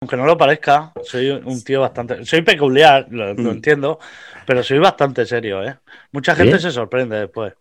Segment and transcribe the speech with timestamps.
[0.00, 2.24] aunque no lo parezca, soy un tío bastante.
[2.24, 3.48] Soy peculiar, lo, lo Mm.
[3.48, 3.98] entiendo,
[4.46, 5.76] pero soy bastante serio, ¿eh?
[6.12, 7.54] Mucha gente se sorprende después.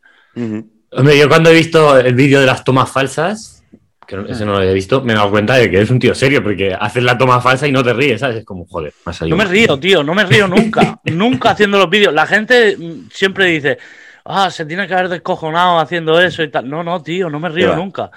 [0.92, 3.64] Hombre, yo cuando he visto el vídeo de las tomas falsas,
[4.06, 6.00] que no- ese no lo había visto, me he dado cuenta de que eres un
[6.00, 8.38] tío serio, porque haces la toma falsa y no te ríes, ¿sabes?
[8.38, 11.00] Es como, joder, ha salido No me río, tío, no me río nunca.
[11.06, 12.14] nunca haciendo los vídeos.
[12.14, 13.78] La gente mm, siempre dice,
[14.26, 16.70] ah, se tiene que haber descojonado haciendo eso y tal.
[16.70, 18.12] No, no, tío, no me ¿Qué río nunca.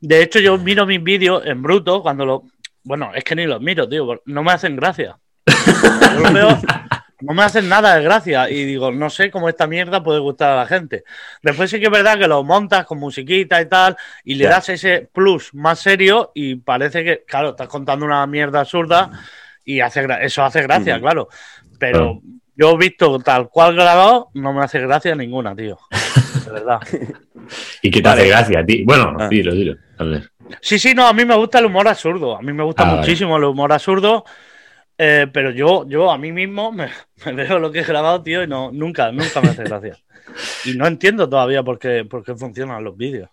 [0.00, 2.44] De hecho, yo miro mis vídeos en bruto cuando lo.
[2.84, 5.18] Bueno, es que ni los miro, tío, no me hacen gracia.
[5.46, 6.58] Yo veo,
[7.22, 10.52] no me hacen nada de gracia y digo, no sé cómo esta mierda puede gustar
[10.52, 11.04] a la gente.
[11.42, 14.68] Después sí que es verdad que lo montas con musiquita y tal y le das
[14.68, 19.10] ese plus más serio y parece que, claro, estás contando una mierda absurda
[19.64, 21.28] y hace eso hace gracia, claro.
[21.78, 22.20] Pero
[22.54, 25.78] yo he visto tal cual grabado, no me hace gracia ninguna, tío.
[26.44, 26.80] De verdad.
[27.82, 28.22] Y que te Vale.
[28.22, 28.84] hace gracia a ti.
[28.84, 29.28] Bueno, Ah.
[29.28, 29.76] dilo, dilo.
[29.98, 30.30] A ver.
[30.60, 32.36] Sí, sí, no, a mí me gusta el humor absurdo.
[32.36, 32.98] A mí me gusta Ah, vale.
[33.00, 34.24] muchísimo el humor absurdo.
[34.96, 36.88] eh, pero yo, yo a mí mismo me,
[37.26, 39.98] me veo lo que he grabado, tío, y no, nunca, nunca me hace gracia.
[40.64, 43.30] Y no entiendo todavía por qué, por qué funcionan los vídeos.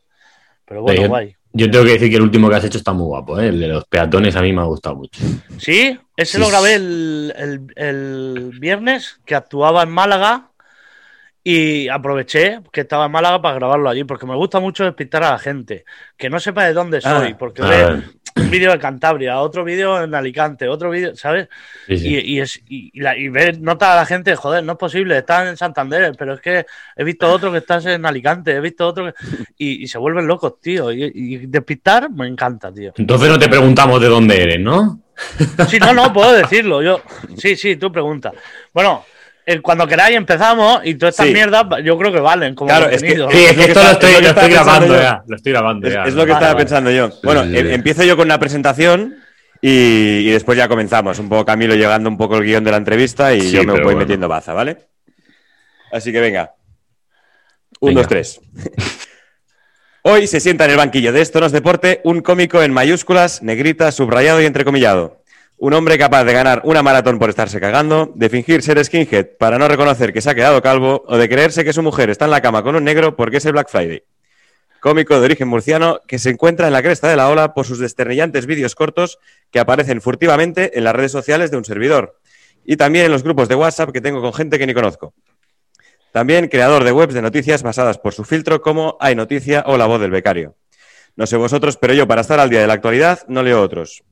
[0.65, 1.35] Pero bueno, guay.
[1.53, 3.49] Yo tengo que decir que el último que has hecho está muy guapo, ¿eh?
[3.49, 5.21] El de los peatones a mí me ha gustado mucho.
[5.57, 7.33] Sí, ese Sí, lo grabé el-
[7.75, 10.50] el viernes, que actuaba en Málaga.
[11.43, 15.31] Y aproveché que estaba en Málaga para grabarlo allí, porque me gusta mucho despistar a
[15.31, 17.35] la gente, que no sepa de dónde soy, Ah.
[17.39, 17.67] porque Ah,
[18.35, 21.49] ve un vídeo de Cantabria, otro vídeo en Alicante, otro vídeo, ¿sabes?
[21.87, 22.07] Sí, sí.
[22.15, 24.77] Y, y, es, y, y la- y ver, nota a la gente, joder, no es
[24.77, 28.61] posible, estás en Santander, pero es que he visto otro que estás en Alicante, he
[28.61, 29.13] visto otro que...
[29.57, 30.91] Y, se vuelven locos, tío.
[30.91, 32.93] Y, despistar me encanta, tío.
[32.95, 35.01] Entonces no te preguntamos de dónde eres, ¿no?
[35.67, 36.81] Sí, no, no, puedo decirlo.
[36.83, 37.01] Yo,
[37.35, 38.31] sí, sí, tú pregunta.
[38.73, 39.03] Bueno,
[39.61, 41.33] cuando queráis empezamos y todas estas Sí.
[41.33, 43.15] mierdas yo creo que valen como Claro, es que-.
[43.15, 45.23] Sí, es que esto lo estoy, es lo que lo estaba estoy pensando grabando ya.
[45.27, 46.03] Lo estoy grabando Es, ya.
[46.03, 46.65] es lo que Vale, estaba vale.
[46.65, 47.09] pensando yo.
[47.23, 47.73] Bueno, sí, em- sí.
[47.73, 49.15] empiezo yo con una presentación
[49.61, 51.19] y, y después ya comenzamos.
[51.19, 53.73] Un poco Camilo llegando un poco el guion de la entrevista y Sí, yo me
[53.73, 53.99] voy bueno.
[53.99, 54.77] metiendo baza, ¿vale?
[55.91, 56.53] Así que venga.
[57.79, 58.01] Un, Venga.
[58.01, 58.39] dos, tres.
[60.03, 63.43] Hoy se sienta en el banquillo de Esto no es deporte un cómico en mayúsculas,
[63.43, 65.20] negrita, subrayado y entrecomillado.
[65.63, 69.59] Un hombre capaz de ganar una maratón por estarse cagando, de fingir ser skinhead para
[69.59, 72.31] no reconocer que se ha quedado calvo o de creerse que su mujer está en
[72.31, 74.01] la cama con un negro porque es el Black Friday.
[74.79, 77.77] Cómico de origen murciano que se encuentra en la cresta de la ola por sus
[77.77, 79.19] desternillantes vídeos cortos
[79.51, 82.19] que aparecen furtivamente en las redes sociales de un servidor
[82.65, 85.13] y también en los grupos de WhatsApp que tengo con gente que ni conozco.
[86.11, 89.85] También creador de webs de noticias basadas por su filtro como Hay Noticia o La
[89.85, 90.55] Voz del Becario.
[91.15, 94.03] No sé vosotros, pero yo para estar al día de la actualidad no leo otros.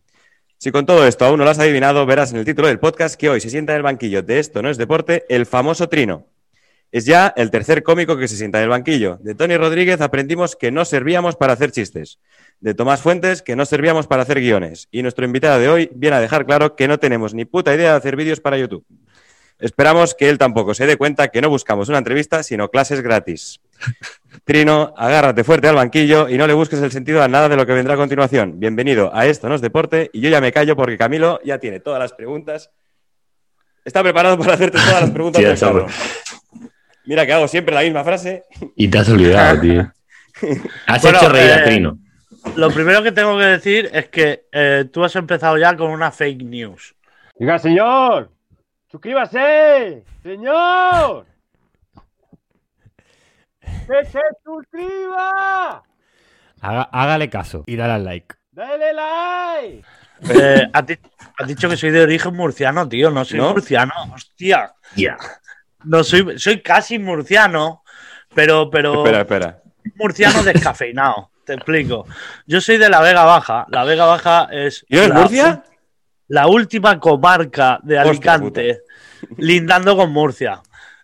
[0.61, 3.15] Si con todo esto aún no lo has adivinado, verás en el título del podcast
[3.15, 6.27] que hoy se sienta en el banquillo de Esto no es deporte el famoso Trino.
[6.91, 9.19] Es ya el tercer cómico que se sienta en el banquillo.
[9.21, 12.19] De Tony Rodríguez aprendimos que no servíamos para hacer chistes.
[12.59, 14.89] De Tomás Fuentes que no servíamos para hacer guiones.
[14.91, 17.91] Y nuestro invitado de hoy viene a dejar claro que no tenemos ni puta idea
[17.91, 18.85] de hacer vídeos para YouTube.
[19.59, 23.61] Esperamos que él tampoco se dé cuenta que no buscamos una entrevista, sino clases gratis.
[24.43, 27.65] Trino, agárrate fuerte al banquillo y no le busques el sentido a nada de lo
[27.65, 28.59] que vendrá a continuación.
[28.59, 31.79] Bienvenido a Esto no es deporte y yo ya me callo porque Camilo ya tiene
[31.79, 32.71] todas las preguntas.
[33.83, 35.85] Está preparado para hacerte todas las preguntas Sí, del.
[37.05, 38.43] Mira que hago siempre la misma frase.
[38.75, 39.91] Y te has olvidado, tío.
[40.85, 41.97] Has Bueno, hecho reír eh, a Trino.
[42.55, 46.11] Lo primero que tengo que decir es que eh, tú has empezado ya con una
[46.11, 46.95] fake news.
[47.37, 48.31] Diga, señor,
[48.91, 51.25] suscríbase, señor.
[53.89, 55.83] ¡Que se suscriba!
[56.61, 58.35] Haga- hágale caso y dale al like.
[58.51, 59.83] ¡Dale like!
[60.29, 60.99] Eh, has, di-
[61.37, 63.09] has dicho que soy de origen murciano, tío.
[63.09, 63.51] No soy ¿No?
[63.51, 64.73] murciano, hostia.
[64.95, 65.17] Ya.
[65.85, 67.83] No soy, soy casi murciano,
[68.35, 69.61] pero, pero Espera, espera.
[69.95, 71.31] murciano descafeinado.
[71.45, 72.05] Te explico.
[72.45, 73.65] Yo soy de la Vega Baja.
[73.69, 74.85] La Vega Baja es.
[74.89, 75.63] ¿Y eres la, Murcia?
[76.27, 78.81] La última comarca de Hostia Alicante,
[79.37, 80.61] lindando con Murcia.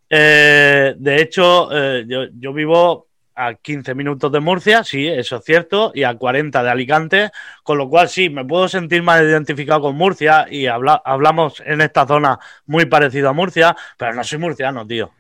[0.10, 3.08] Eh, de hecho, eh, yo, yo vivo
[3.38, 7.32] a 15 minutos de Murcia, sí, eso es cierto, y a 40 de Alicante,
[7.64, 11.82] con lo cual sí, me puedo sentir más identificado con Murcia y habla- hablamos en
[11.82, 15.12] esta zona muy parecido a Murcia, pero no soy murciano, tío.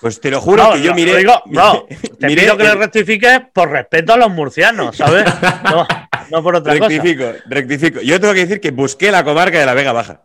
[0.00, 1.16] Pues te lo juro No, que yo no, miré.
[1.16, 1.84] digo, no,
[2.20, 5.24] te miré pido que le rectifiques por respeto a los murcianos, ¿sabes?
[5.64, 5.84] No,
[6.30, 6.88] no por otra cosa.
[6.88, 8.00] Rectifico, rectifico.
[8.02, 10.22] Yo tengo que decir que busqué la comarca de la Vega Baja.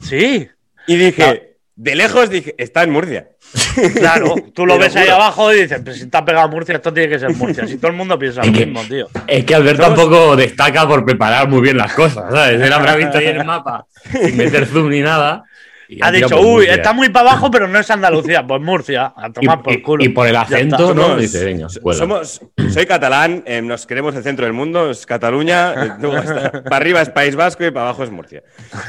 [0.00, 0.48] Sí,
[0.86, 3.28] Y dije, de lejos dije, está en Murcia.
[3.96, 6.76] claro, tú lo Te lo ves ahí abajo y dices, pero si ha pegado Murcia,
[6.76, 7.66] esto tiene que ser Murcia.
[7.66, 9.08] Si todo el mundo piensa lo Es que- mismo, tío.
[9.26, 12.60] Es que Albert Todos- tampoco destaca por preparar muy bien las cosas, ¿sabes?
[12.60, 15.44] Él habrá visto ahí el mapa sin meter zoom ni nada.
[15.86, 16.74] Y Ha dicho, por uy, Murcia.
[16.76, 18.44] está muy para abajo, pero no es Andalucía.
[18.46, 20.02] Pues Murcia, a y, tomar por y- culo.
[20.04, 20.94] y por el acento, está.
[20.94, 21.02] ¿no?
[21.08, 21.68] Somos- Dice, venga.
[21.68, 22.40] Somos,
[22.72, 27.02] soy catalán, eh, nos queremos el centro del mundo, es Cataluña, eh, está- para arriba
[27.02, 28.42] es País Vasco y para abajo es Murcia.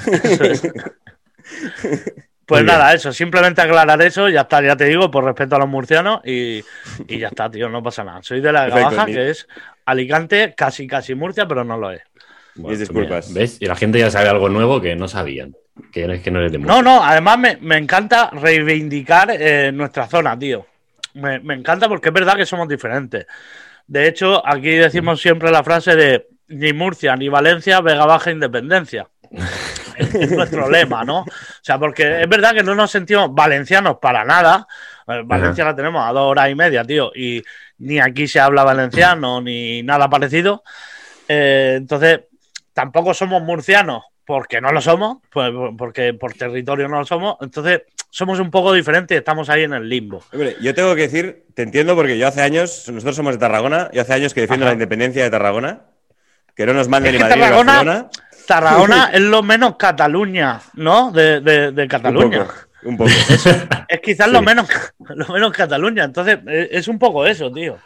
[2.46, 5.60] Pues Muy nada, eso, simplemente aclarar eso, ya está, ya te digo, por respeto a
[5.60, 6.64] los murcianos y,
[7.08, 8.22] y ya está, tío, no pasa nada.
[8.22, 9.48] Soy de la Vega Perfecto, Baja, que es
[9.86, 12.02] Alicante, casi casi Murcia, pero no lo es.
[12.56, 13.30] Bueno, Mis disculpas.
[13.30, 13.58] mira, ¿Ves?
[13.60, 15.56] Y la gente ya sabe algo nuevo que no sabían.
[15.92, 16.76] Que es que no eres de Murcia.
[16.76, 20.68] No, no, además me, me encanta reivindicar eh, nuestra zona, tío.
[21.16, 23.26] Me, me encanta porque es verdad que somos diferentes.
[23.88, 29.08] De hecho, aquí decimos siempre la frase de ni Murcia ni Valencia, Vega Baja, Independencia.
[29.98, 31.20] es nuestro lema, ¿no?
[31.20, 31.26] O
[31.62, 34.68] sea, porque es verdad que no nos sentimos valencianos para nada.
[35.08, 37.44] Eh, Valencia la tenemos a dos horas y media, tío, y
[37.80, 40.64] ni aquí se habla valenciano ni nada parecido.
[41.28, 42.22] Eh, entonces,
[42.74, 47.38] tampoco somos murcianos porque no lo somos, pues, porque por territorio no lo somos.
[47.42, 50.24] Entonces, somos un poco diferentes estamos ahí en el limbo.
[50.32, 53.90] Hombre, yo tengo que decir, te entiendo porque yo hace años, nosotros somos de Tarragona,
[53.94, 54.72] yo hace años que defiendo Ajá.
[54.72, 55.82] la independencia de Tarragona,
[56.56, 58.10] que no nos manden ni Madrid ni Tarragona- Barcelona.
[58.48, 61.12] Tarragona es lo menos Cataluña, ¿no?
[61.12, 62.40] De, de- de Un Cataluña.
[62.44, 62.54] poco,
[62.84, 63.10] un poco.
[63.88, 64.68] Es quizás lo, menos,
[65.10, 66.04] lo menos Cataluña.
[66.04, 67.78] Entonces, es es un poco eso, tío.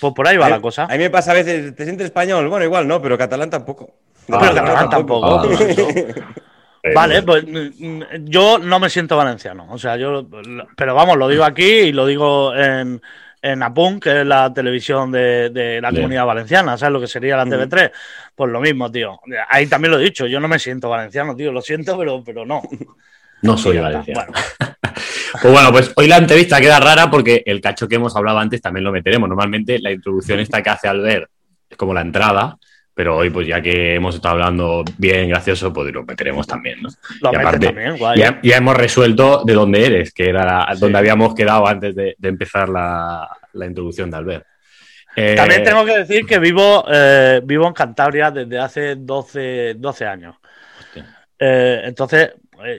[0.00, 0.84] Pues por ahí va la cosa.
[0.84, 2.48] A mí me pasa a veces, ¿te sientes español?
[2.48, 3.94] Bueno, igual no, pero catalán tampoco.
[4.26, 5.40] Pero Ah, catalán tampoco.
[5.40, 5.46] Ah,
[6.94, 9.66] Vale, pues mm, yo no me siento valenciano.
[9.70, 10.24] O sea, yo.
[10.76, 13.02] Pero vamos, lo digo aquí y lo digo en,
[13.52, 16.02] en Apun, que es la televisión de, de la Bien.
[16.02, 17.90] comunidad valenciana, ¿sabes lo que sería la TV3?
[18.34, 19.20] Pues lo mismo, tío.
[19.48, 21.52] Ahí también lo he dicho, yo no me siento valenciano, tío.
[21.52, 22.62] Lo siento, pero, pero no.
[23.42, 24.32] No soy valenciano.
[24.32, 24.46] Bueno,
[25.42, 28.62] Pues bueno, pues hoy la entrevista queda rara porque el cacho que hemos hablado antes
[28.62, 29.28] también lo meteremos.
[29.28, 31.30] Normalmente la introducción esta que hace Albert
[31.68, 32.56] es como la entrada,
[32.96, 36.88] pero hoy pues ya que hemos estado hablando bien gracioso, pues lo meteremos también, ¿no?
[37.20, 38.18] lo Y aparte, también, guay.
[38.18, 40.80] Ya, ya hemos resuelto de dónde eres, que era Sí.
[40.80, 44.46] donde habíamos quedado antes de, de empezar la, la introducción de Albert.
[45.14, 50.06] Eh, También tengo que decir que vivo, eh, vivo en Cantabria desde hace 12, 12
[50.06, 50.36] años.
[51.38, 52.32] Eh, entonces,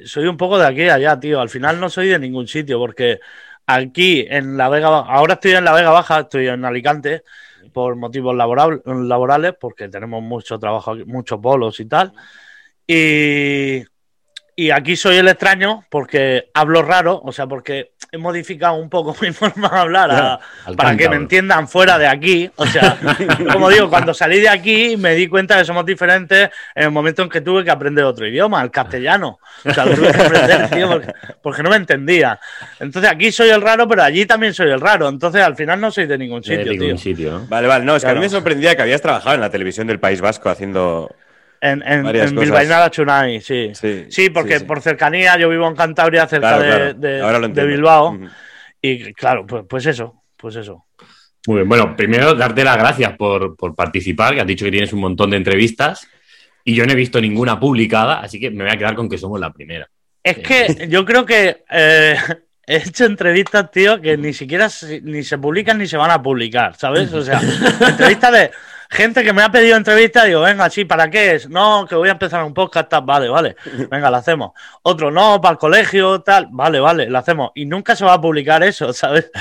[0.05, 1.39] soy un poco de aquí y allá, tío.
[1.39, 3.19] Al final no soy de ningún sitio, porque
[3.67, 7.21] aquí en la Vega Baja, ahora estoy en la Vega Baja, estoy en Alicante
[7.77, 12.11] por motivos laboral- laborales, porque tenemos mucho trabajo, muchos bolos y tal.
[12.87, 13.83] Y,
[14.55, 19.15] y aquí soy el extraño porque hablo raro, o sea, porque he modificado un poco
[19.21, 20.39] mi forma de hablar a-
[20.75, 22.49] para que me entiendan fuera de aquí.
[22.55, 22.97] O sea,
[23.51, 27.21] como digo, cuando salí de aquí me di cuenta que somos diferentes en el momento
[27.23, 29.39] en que tuve que aprender otro idioma, el castellano.
[29.65, 32.39] O sea, lo tuve que aprender, tío, porque, porque no me entendía.
[32.79, 35.07] Entonces aquí soy el raro, pero allí también soy el raro.
[35.09, 36.97] Entonces al final no soy de ningún de sitio, ningún tío.
[36.97, 37.45] sitio, ¿no?
[37.47, 39.87] Vale, vale, no, es que a mí me sorprendía que habías trabajado en la televisión
[39.87, 41.13] del País Vasco haciendo.
[41.61, 42.35] En, en, en.
[42.35, 43.71] Bilbainada Chunai, sí.
[43.73, 44.65] Sí, Sí, porque sí, sí.
[44.65, 47.47] por cercanía yo vivo en Cantabria, cerca Claro, de, claro.
[47.47, 47.65] de-.
[47.65, 48.17] Bilbao.
[48.81, 50.85] Y claro, pues, pues eso, pues eso.
[51.47, 54.91] Muy bien, bueno, primero darte las gracias por, por participar, que has dicho que tienes
[54.93, 56.07] un montón de entrevistas
[56.63, 59.17] y yo no he visto ninguna publicada, así que me voy a quedar con que
[59.17, 59.87] somos la primera.
[60.21, 62.17] Es que yo creo que eh,
[62.67, 64.67] he hecho entrevistas, tío, que ni siquiera
[65.03, 67.13] ni se publican ni se van a publicar, ¿sabes?
[67.13, 67.39] O sea,
[67.87, 68.51] entrevistas de
[68.89, 71.49] gente que me ha pedido entrevistas, digo, venga, sí, ¿para qué es?
[71.49, 73.55] No, que voy a empezar un podcast, tal, vale, vale,
[73.91, 74.51] venga, lo hacemos.
[74.83, 77.51] Otro, no, para el colegio, tal, vale, vale, lo hacemos.
[77.55, 79.31] Y nunca se va a publicar eso, ¿sabes?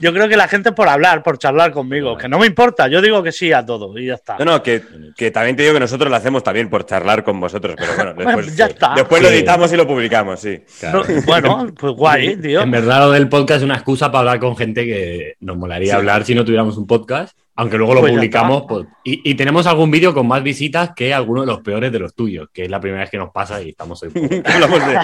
[0.00, 3.00] Yo creo que la gente por hablar, por charlar conmigo, que no me importa, yo
[3.02, 4.36] digo que sí a todo y ya está.
[4.38, 4.82] No, no, que,
[5.16, 8.14] que también te digo que nosotros lo hacemos también por charlar con vosotros, pero bueno,
[8.24, 8.92] Bueno, después, ya está.
[8.94, 10.62] después lo editamos y lo publicamos, sí.
[10.92, 12.62] No, bueno, pues guay, tío.
[12.62, 15.92] En verdad lo del podcast es una excusa para hablar con gente que nos molaría
[15.92, 15.96] Sí.
[15.96, 18.64] hablar si no tuviéramos un podcast, aunque luego lo Pues publicamos.
[18.68, 21.98] pues- y, y tenemos algún vídeo con más visitas que alguno de los peores de
[21.98, 24.10] los tuyos, que es la primera vez que nos pasa y estamos hoy.
[24.44, 24.98] hablamos de,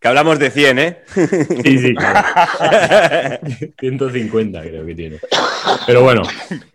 [0.00, 0.98] que hablamos de 100, ¿eh?
[1.64, 3.38] Sí, sí, claro.
[3.80, 5.18] 150 creo que tiene.
[5.86, 6.22] Pero bueno,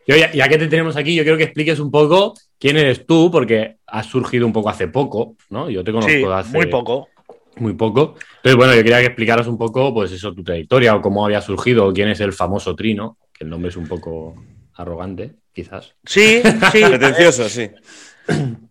[0.08, 3.06] yo ya, ya que te tenemos aquí, yo quiero que expliques un poco quién eres
[3.06, 5.70] tú, porque has surgido un poco hace poco, ¿no?
[5.70, 7.10] Yo te conozco Sí, hace muy poco.
[7.58, 8.16] muy poco.
[8.38, 11.42] Entonces, bueno, yo quería que explicaras un poco, pues eso, tu trayectoria o cómo había
[11.42, 14.36] surgido, o quién es el famoso Trino, que el nombre es un poco
[14.76, 15.94] arrogante, quizás.
[16.06, 16.42] Sí,
[16.72, 16.82] sí.
[16.84, 17.70] Pretencioso, sí.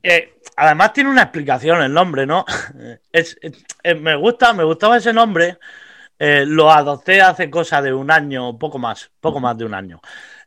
[0.02, 2.44] Eh, además tiene una explicación el nombre, ¿no?
[3.12, 5.58] Es, es- eh, me gusta, me gustaba ese nombre.
[6.18, 10.00] eh, lo adopté hace cosa de un año, poco más, poco más de un año.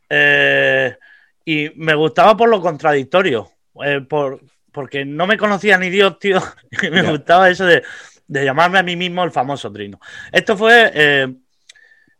[0.08, 0.96] Eh,
[1.44, 3.50] y me gustaba por lo contradictorio,
[3.84, 4.40] eh, por,
[4.72, 6.40] porque no me conocía ni Dios, tío.
[6.82, 7.82] Y me gustaba eso de,
[8.26, 10.00] de llamarme a mí mismo el famoso Trino.
[10.32, 10.92] Esto fue.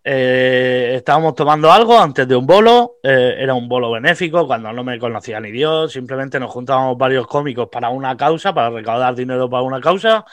[0.05, 4.85] Eh, estábamos tomando algo antes de un bolo, eh, era un bolo benéfico, cuando no
[4.85, 9.49] me conocía ni Dios, simplemente nos juntábamos varios cómicos para una causa, para recaudar dinero
[9.51, 10.25] para una causa,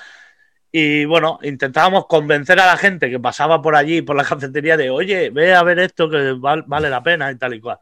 [0.71, 4.89] Y bueno, intentábamos convencer a la gente que pasaba por allí, por la cafetería, de
[4.89, 7.79] oye, ve a ver esto que val- vale la pena y tal y cual.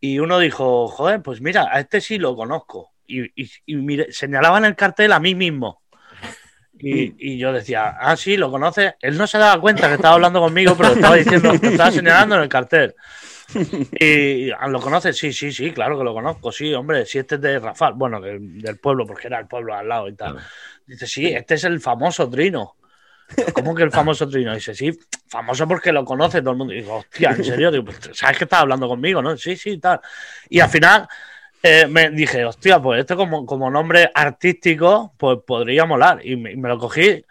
[0.00, 2.92] Y uno dijo, joder, pues mira, a este sí lo conozco.
[3.06, 5.82] Y, y, y señalaban el cartel a mí mismo.
[6.86, 8.94] Y, y yo decía, ah, sí, lo conoces.
[9.00, 12.42] Él no se daba cuenta que estaba hablando conmigo, pero estaba diciendo, estaba señalando en
[12.42, 12.94] el cartel.
[13.98, 17.36] Y ah, lo conoces, sí, sí, sí, claro que lo conozco, sí, hombre, si este
[17.36, 20.38] es de Rafal, bueno, del, del pueblo, porque era el pueblo al lado y tal.
[20.86, 22.76] Dice, sí, este es el famoso Trino.
[23.54, 24.54] ¿Cómo que el famoso Trino?
[24.54, 24.90] Dice, sí,
[25.28, 26.74] famoso porque lo conoce todo el mundo.
[26.74, 27.70] Y digo, hostia, ¿en serio?
[27.70, 29.36] Digo, pues, ¿sabes que estás hablando conmigo, no?
[29.36, 30.00] Sí, sí, tal.
[30.48, 31.08] Y al final
[31.64, 36.20] eh, me dije, hostia, pues esto como, como nombre artístico, pues podría molar.
[36.24, 37.24] Y me, me lo cogí,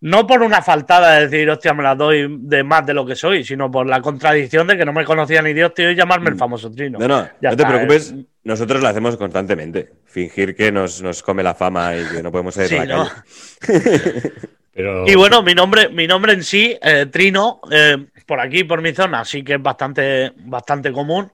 [0.00, 3.14] no por una faltada de decir, hostia, me la doy de más de lo que
[3.16, 6.30] soy, sino por la contradicción de que no me conocía ni Dios, tío, y llamarme
[6.30, 6.98] el famoso Trino.
[6.98, 8.24] No, no, Ya no te está, preocupes, eh.
[8.44, 9.90] nosotros lo hacemos constantemente.
[10.06, 12.96] Fingir que nos, nos come la fama y que no podemos salir Sí, a la
[12.96, 13.04] ¿no?
[13.04, 13.22] calle.
[14.74, 18.80] Pero Y bueno, mi nombre, mi nombre en sí, eh, Trino, eh, por aquí, por
[18.80, 21.30] mi zona, sí que es bastante, bastante común,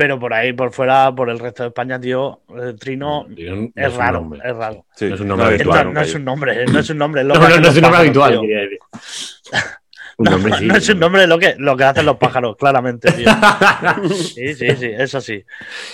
[0.00, 2.40] pero por ahí, por fuera, por el resto de España, tío,
[2.78, 4.86] Trino Tío, no es raro, es raro.
[4.96, 7.22] Sí, No es un nombre habitual, no, es un nombre, no es un nombre.
[7.22, 8.40] lo No, es un nombre pájaros, habitual,
[10.18, 10.66] No, nombre sí.
[10.66, 13.26] no es un nombre lo que, lo que hacen los pájaros, claramente, tío.
[14.14, 15.44] Sí, sí, sí, eso sí.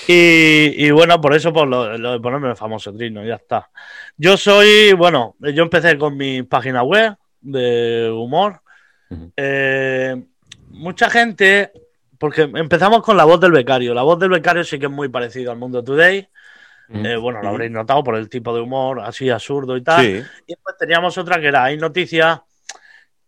[0.07, 3.69] Y, y bueno, por eso pues, lo, lo de ponerme el famoso trino, ya está.
[4.17, 8.61] Yo soy, bueno, yo empecé con mi página web de humor.
[9.37, 10.15] Eh,
[10.69, 11.73] mucha gente,
[12.19, 13.95] porque empezamos con la voz del becario.
[13.95, 16.29] La voz del becario sí que es muy parecido al Mundo Today.
[16.89, 17.07] Ujú.
[17.07, 20.05] Eh, bueno, lo habréis notado por el tipo de humor así absurdo y tal.
[20.05, 22.41] Sí, Y después teníamos otra que era Hay Noticias,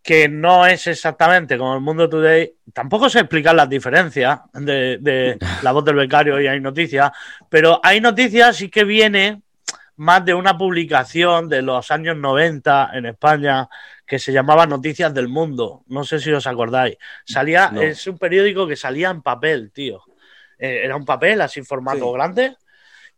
[0.03, 2.55] que no es exactamente como el Mundo Today.
[2.73, 7.11] Tampoco sé explicar las diferencias de, de la voz del becario y Hay Noticias,
[7.49, 9.43] pero Hay Noticias sí que viene
[9.99, 13.69] más de una publicación de los años 90 en España
[14.09, 15.85] que se llamaba Noticias del Mundo.
[15.89, 16.97] No sé si os acordáis.
[17.27, 17.83] Salía, No.
[17.83, 20.03] es un periódico que salía en papel, tío.
[20.59, 22.13] Eh, era un papel así formato Sí.
[22.15, 22.57] grande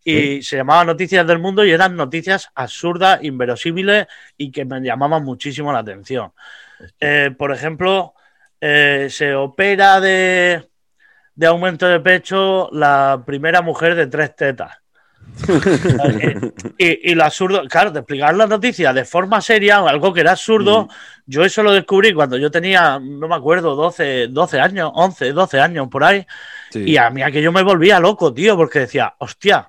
[0.04, 4.06] y se llamaba Noticias del Mundo y eran noticias absurdas, inverosímiles
[4.36, 6.32] y que me llamaban muchísimo la atención.
[6.98, 8.14] Eh, por ejemplo,
[8.60, 10.68] eh, se opera de,
[11.34, 14.76] de aumento de pecho la primera mujer de tres tetas.
[16.78, 20.32] Y, y lo absurdo, claro, de explicar la noticia de forma seria, algo que era
[20.32, 20.88] absurdo,
[21.26, 25.60] yo eso lo descubrí cuando yo tenía, no me acuerdo, 12, 12 años, 11, 12
[25.60, 26.26] años por ahí,
[26.70, 26.84] sí.
[26.86, 29.68] y a mí aquello me volvía loco, tío, porque decía, hostia,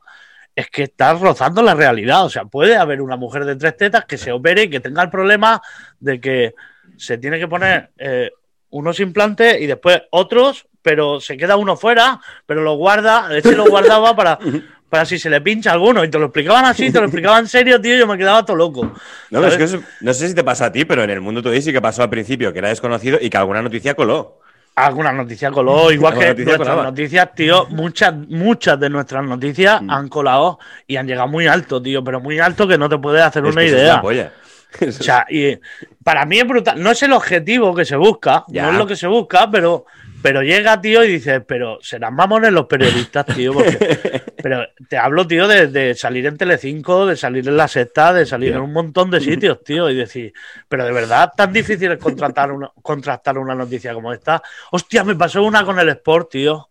[0.56, 2.26] es que estás rozando la realidad.
[2.26, 5.02] O sea, puede haber una mujer de tres tetas que se opere y que tenga
[5.02, 5.62] el problema
[6.00, 6.56] de que
[6.98, 8.32] se tiene que poner eh,
[8.70, 13.66] unos implantes y después otros, pero se queda uno fuera, pero lo guarda, ese lo
[13.66, 14.40] guardaba para,
[14.92, 16.04] para si se le pincha alguno.
[16.04, 18.58] Y te lo explicaban así, te lo explicaban en serio, tío, yo me quedaba todo
[18.58, 18.92] loco.
[19.32, 21.62] No, es que no sé si te pasa a ti, pero en el mundo Today
[21.62, 24.40] sí que pasó al principio, que era desconocido y que alguna noticia coló.
[24.76, 26.84] Alguna noticia coló, igual que noticia nuestras colaba.
[26.84, 29.90] noticias, tío, muchas, muchas de nuestras noticias Mm.
[29.90, 33.22] han colado y han llegado muy alto, tío, pero muy alto que no te puedes
[33.24, 34.02] hacer Es una que idea.
[34.82, 35.60] O sea, y
[36.02, 36.82] para mí es brutal.
[36.82, 38.64] No es el objetivo que se busca, Ya.
[38.64, 39.86] no es lo que se busca, pero,
[40.22, 43.54] pero llega, tío, y dices, pero serán mamones los periodistas, tío.
[43.54, 48.14] porque- pero te hablo, tío, de, de salir en Telecinco, de salir en La Sexta,
[48.14, 50.34] de salir en un montón de sitios, tío, y decir,
[50.68, 54.42] pero de verdad, tan difícil es contratar una, contrastar una noticia como esta.
[54.72, 56.70] Hostia, me pasó una con el Sport, tío,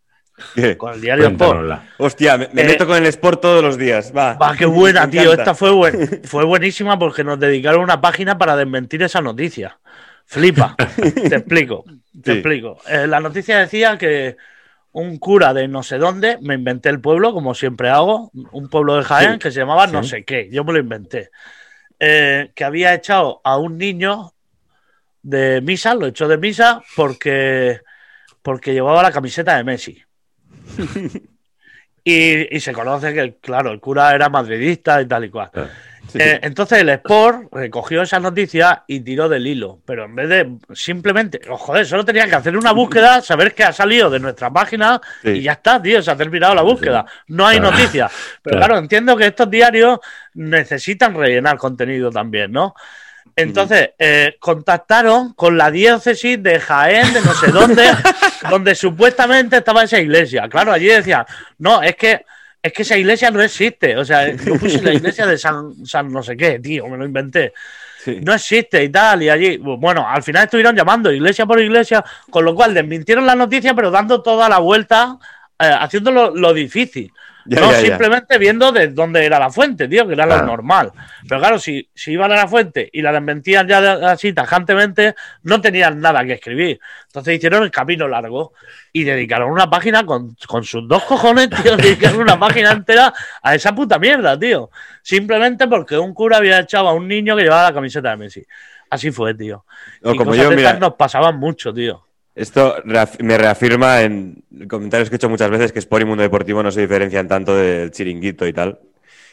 [0.54, 0.76] ¿Qué?
[0.76, 1.70] con el diario Sport.
[1.98, 4.12] Hostia, me, me Eh, meto con el Sport todos los días.
[4.16, 5.22] Va, Va, qué buena, Me tío.
[5.22, 5.42] encanta.
[5.42, 9.78] Esta fue, buen- fue buenísima porque nos dedicaron una página para desmentir esa noticia.
[10.26, 10.76] Flipa.
[10.96, 11.84] te explico.
[12.22, 12.38] Te Sí.
[12.38, 12.78] explico.
[12.88, 14.36] Eh, la noticia decía que
[14.92, 18.96] un cura de no sé dónde, me inventé el pueblo, como siempre hago, un pueblo
[18.96, 19.38] de Jaén Sí.
[19.38, 20.10] que se llamaba no Sí.
[20.10, 21.30] sé qué, yo me lo inventé,
[22.00, 24.32] eh, que había echado a un niño
[25.22, 27.80] de misa, lo echó de misa porque,
[28.42, 30.02] porque llevaba la camiseta de Messi.
[32.02, 35.50] Y, y se conoce que, claro, el cura era madridista y tal y cual.
[36.14, 40.56] Eh, entonces el Sport recogió esa noticia y tiró del hilo, pero en vez de
[40.74, 44.50] simplemente, oh, joder, solo tenía que hacer una búsqueda, saber que ha salido de nuestra
[44.50, 45.30] página Sí.
[45.30, 47.04] y ya está, tío, se ha terminado la búsqueda.
[47.28, 47.76] No hay Claro.
[47.76, 48.10] noticias.
[48.42, 48.66] Pero Claro.
[48.66, 50.00] claro, entiendo que estos diarios
[50.34, 52.74] necesitan rellenar contenido también, ¿no?
[53.36, 57.84] Entonces, eh, contactaron con la diócesis de Jaén, de no sé dónde,
[58.50, 60.48] donde supuestamente estaba esa iglesia.
[60.48, 61.24] Claro, allí decían,
[61.58, 62.24] no, es que,
[62.62, 63.96] es que esa iglesia no existe.
[63.96, 67.04] O sea, yo puse la iglesia de San, San no sé qué, tío, me lo
[67.04, 67.52] inventé.
[67.98, 68.18] Sí.
[68.22, 72.46] No existe y tal, y allí, bueno, al final estuvieron llamando iglesia por iglesia, con
[72.46, 75.18] lo cual desmintieron la noticia, pero dando toda la vuelta
[75.60, 77.12] eh, haciéndolo lo difícil.
[77.46, 77.86] Ya, no ya, ya.
[77.88, 80.42] simplemente viendo de dónde era la fuente, tío, que era Claro.
[80.42, 80.92] lo normal.
[81.26, 85.14] Pero claro, si, si iban a la fuente y la desmentían ya de- así tajantemente,
[85.44, 86.78] no tenían nada que escribir.
[87.06, 88.52] Entonces hicieron el camino largo
[88.92, 93.12] y dedicaron una página con, con sus dos cojones, tío, dedicaron una página entera
[93.42, 94.70] a esa puta mierda, tío.
[95.02, 98.44] Simplemente porque un cura había echado a un niño que llevaba la camiseta de Messi.
[98.90, 99.64] Así fue, tío.
[100.02, 102.04] O y como cosas yo, mira, nos pasaban mucho, tío.
[102.40, 106.22] Esto reaf- me reafirma en comentarios que he hecho muchas veces que Sport y Mundo
[106.22, 108.78] Deportivo no se diferencian tanto del chiringuito y tal.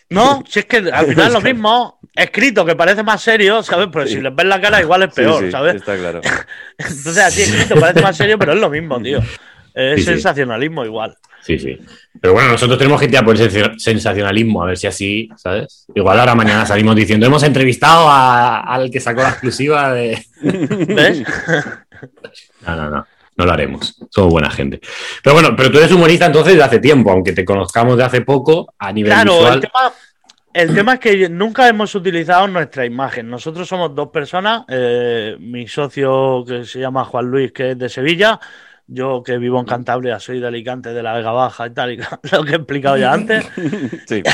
[0.10, 3.88] No, si es que al final es lo mismo, escrito que parece más serio, ¿sabes?
[3.92, 4.16] Pero Sí.
[4.16, 5.76] si les ves la cara igual es peor, Sí, sí, ¿sabes?
[5.76, 6.22] Está claro.
[6.78, 9.20] Entonces así escrito parece más serio, pero es lo mismo, tío.
[9.74, 10.04] Es Sí, sí.
[10.06, 11.16] sensacionalismo igual.
[11.44, 11.78] Sí, sí.
[12.20, 15.86] Pero bueno, nosotros tenemos que tirar por ese sensa- sensacionalismo, a ver si así, ¿sabes?
[15.96, 20.22] Igual ahora mañana salimos diciendo, hemos entrevistado a- al que sacó la exclusiva de...
[20.42, 21.24] ¿Ves?
[22.66, 23.08] No, no, no.
[23.38, 23.96] No lo haremos.
[24.10, 24.82] Somos buena gente.
[25.24, 28.22] Pero bueno, pero tú eres humorista entonces de hace tiempo, aunque te conozcamos de hace
[28.22, 29.54] poco, a nivel Claro, visual.
[29.54, 29.94] el tema,
[30.54, 33.30] el tema es que nunca hemos utilizado nuestra imagen.
[33.30, 37.90] Nosotros somos dos personas, eh, mi socio que se llama Juan Luis, que es de
[37.90, 38.40] Sevilla,
[38.88, 41.98] yo que vivo en Cantabria, soy de Alicante, de la Vega Baja y tal, y
[42.32, 43.46] lo que he explicado ya antes.
[44.08, 44.24] Sí.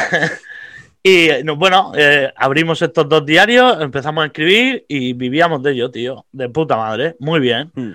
[1.03, 5.91] Y no, bueno, eh, abrimos estos dos diarios, empezamos a escribir y vivíamos de ello,
[5.91, 6.25] tío.
[6.31, 7.17] De puta madre.
[7.19, 7.71] Muy bien.
[7.75, 7.91] Mm.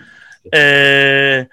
[0.53, 1.49] Eh,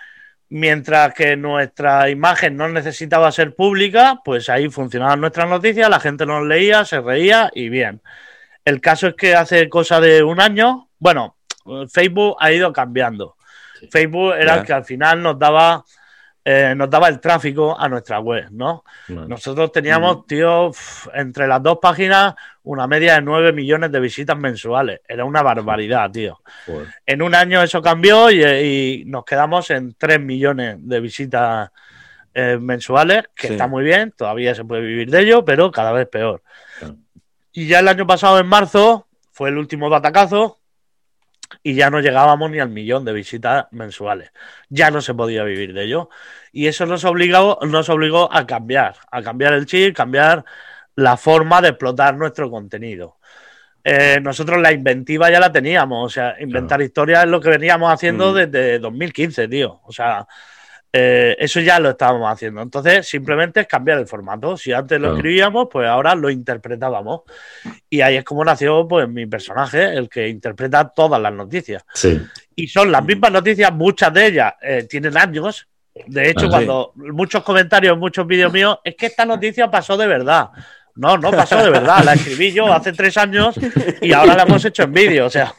[0.50, 6.25] mientras que nuestra imagen no necesitaba ser pública, pues ahí funcionaban nuestras noticias, la gente
[6.25, 8.01] nos leía, se reía y bien.
[8.63, 11.35] El caso es que hace cosa de un año, bueno,
[11.91, 13.35] Facebook ha ido cambiando.
[13.91, 15.83] Facebook era el que al final nos daba,
[16.47, 18.83] eh, nos daba el tráfico a nuestra web, ¿no?
[19.07, 20.71] Nosotros teníamos, tío,
[21.15, 25.01] entre las dos páginas, una media de 9 millones de visitas mensuales.
[25.07, 26.39] Era una barbaridad, tío.
[26.67, 26.87] joder.
[27.05, 31.71] En un año eso cambió y, y nos quedamos en 3 millones de visitas
[32.35, 33.53] eh, mensuales, que Sí.
[33.53, 36.43] está muy bien, todavía se puede vivir de ello, pero cada vez peor.
[36.77, 36.95] Claro.
[37.53, 40.59] Y ya el año pasado, en marzo, fue el último batacazo
[41.67, 44.31] y ya no llegábamos ni al millón de visitas mensuales.
[44.69, 46.10] Ya no se podía vivir de ello.
[46.51, 50.45] Y eso nos obligó, nos obligó a cambiar, a cambiar el chip, cambiar
[50.93, 53.17] la forma de explotar nuestro contenido.
[53.84, 57.91] Eh, nosotros la inventiva ya la teníamos, o sea, inventar historias es lo que veníamos
[57.91, 58.36] haciendo Mm.
[58.36, 59.82] desde 2015, tío.
[59.86, 60.28] O sea,
[60.97, 62.62] eh, eso ya lo estábamos haciendo.
[62.62, 64.55] Entonces, simplemente es cambiar el formato.
[64.55, 67.23] Si antes lo escribíamos, pues ahora lo interpretábamos.
[67.89, 71.84] Y ahí es como nació pues mi personaje, el que interpreta todas las noticias.
[71.93, 72.21] Sí.
[72.55, 75.67] Y son las mismas noticias, muchas de ellas eh, tienen años.
[76.08, 76.49] De hecho, Ah, sí.
[76.49, 80.49] cuando muchos comentarios en muchos vídeos míos, es que esta noticia pasó de verdad.
[80.95, 82.03] No, no pasó de verdad.
[82.03, 83.55] La escribí yo hace tres años
[84.01, 85.25] y ahora la hemos hecho en vídeo.
[85.25, 85.53] O sea,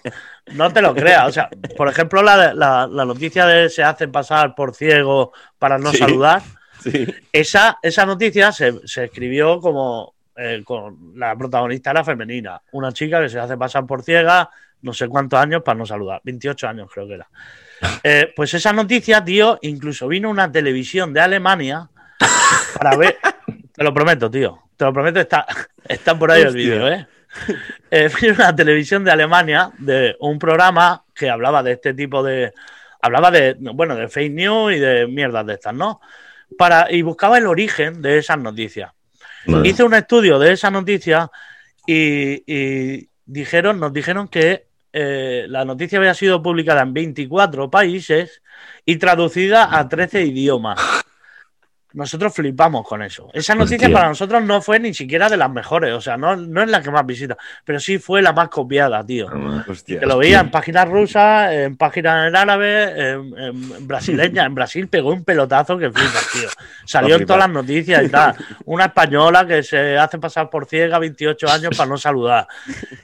[0.53, 1.27] no te lo creas.
[1.29, 5.79] O sea, por ejemplo, la, la, la noticia de se hace pasar por ciego para
[5.79, 5.99] no Sí.
[5.99, 6.43] saludar.
[6.83, 7.07] Sí.
[7.33, 13.21] Esa, esa noticia se, se escribió como eh, con la protagonista era femenina, una chica
[13.21, 14.51] que se hace pasar por ciega,
[14.83, 17.29] no sé cuántos años para no saludar, 28 años creo que era.
[18.03, 21.89] Eh, pues esa noticia, tío, incluso vino una televisión de Alemania
[22.79, 23.17] para ver,
[23.77, 25.47] te lo prometo, tío, te lo prometo, está,
[25.89, 26.63] está por ahí el Hostia.
[26.63, 27.07] vídeo, ¿eh?
[27.91, 32.53] Eh, vino una televisión de Alemania de un programa que hablaba de este tipo de,
[33.01, 36.01] hablaba de, bueno, de fake news y de mierdas de estas, ¿no?
[36.57, 38.91] Para, y buscaba el origen de esas noticias.
[39.47, 39.69] Vale.
[39.69, 41.31] Hice un estudio de esa noticia
[41.87, 48.41] y, y dijeron, nos dijeron que eh, la noticia había sido publicada en 24 países
[48.87, 50.81] y traducida a 13 idiomas.
[51.97, 53.31] Nosotros flipamos con eso.
[53.33, 53.95] Esa noticia Hostia.
[53.95, 56.83] para nosotros no fue ni siquiera de las mejores, o sea, no, no es la
[56.83, 59.29] que más visita, pero sí fue la más copiada, tío.
[59.67, 60.01] Hostia.
[60.01, 64.45] Que lo veía en páginas rusas, en páginas en árabe, en, en brasileña.
[64.45, 66.49] En Brasil pegó un pelotazo que flipas, tío.
[66.85, 68.37] Salió en todas las noticias y tal.
[68.67, 72.47] Una española que se hace pasar por ciega 28 años para no saludar.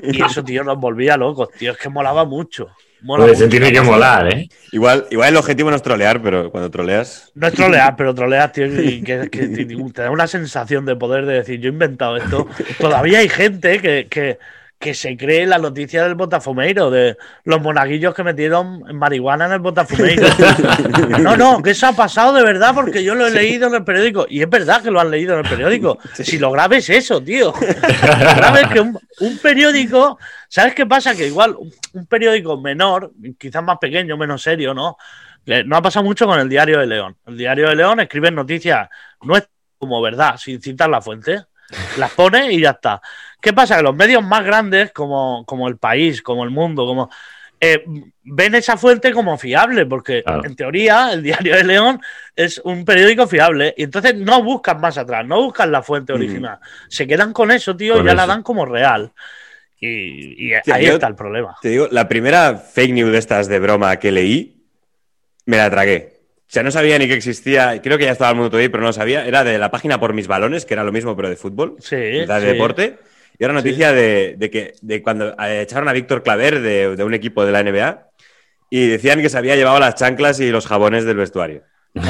[0.02, 1.72] Y eso, tío, nos volvía locos, tío.
[1.72, 2.68] Es que molaba mucho.
[3.02, 4.48] Mola Pues se tiene que molar, ¿eh?
[4.70, 7.32] Igual, igual el objetivo no es trolear, pero cuando troleas.
[7.34, 10.94] No es trolear, pero trolear, tío, y que, que te te da una sensación de
[10.94, 12.46] poder de decir, yo he inventado esto.
[12.78, 14.38] Todavía hay gente que, que,
[14.82, 19.58] que se cree la noticia del botafumeiro, de los monaguillos que metieron marihuana en el
[19.60, 20.26] botafumeiro.
[21.22, 23.84] No, no, que eso ha pasado de verdad porque yo lo he leído en el
[23.84, 24.26] periódico.
[24.28, 25.98] Y es verdad que lo han leído en el periódico.
[26.14, 27.52] Si lo grave es eso, tío.
[27.52, 30.18] Lo grave es que un, un periódico,
[30.48, 31.14] ¿sabes qué pasa?
[31.14, 34.96] Que igual un, un periódico menor, quizás más pequeño, menos serio, ¿no?
[35.64, 37.16] No ha pasado mucho con el Diario de León.
[37.26, 38.88] El Diario de León escribe noticias
[39.22, 41.44] no es como verdad, sin citar la fuente.
[41.96, 43.00] Las pone y ya está.
[43.40, 43.76] ¿Qué pasa?
[43.76, 47.10] Que los medios más grandes, como, como el país, como el mundo, como
[47.64, 47.84] eh,
[48.24, 50.44] ven esa fuente como fiable, porque Claro.
[50.44, 52.00] en teoría el Diario de León
[52.34, 53.72] es un periódico fiable.
[53.76, 56.16] Y entonces no buscan más atrás, no buscan la fuente Mm.
[56.16, 56.58] original.
[56.88, 59.12] Se quedan con eso, tío, Con y ya la dan como real.
[59.78, 61.56] Y, ahí está el problema.
[61.60, 64.64] Te digo, la primera fake news de estas de broma que leí,
[65.46, 66.21] me la tragué.
[66.52, 68.82] O sea, no sabía ni que existía, creo que ya estaba el mundo todavía, pero
[68.82, 69.24] no lo sabía.
[69.26, 71.96] Era de la página por mis balones, que era lo mismo, pero de fútbol, Sí,
[71.96, 72.44] de sí.
[72.46, 72.98] deporte.
[73.38, 77.04] Y ahora noticia de, de que de cuando eh, echaron a Víctor Claver de, de
[77.04, 78.06] un equipo de la NBA
[78.68, 81.62] y decían que se había llevado las chanclas y los jabones del vestuario.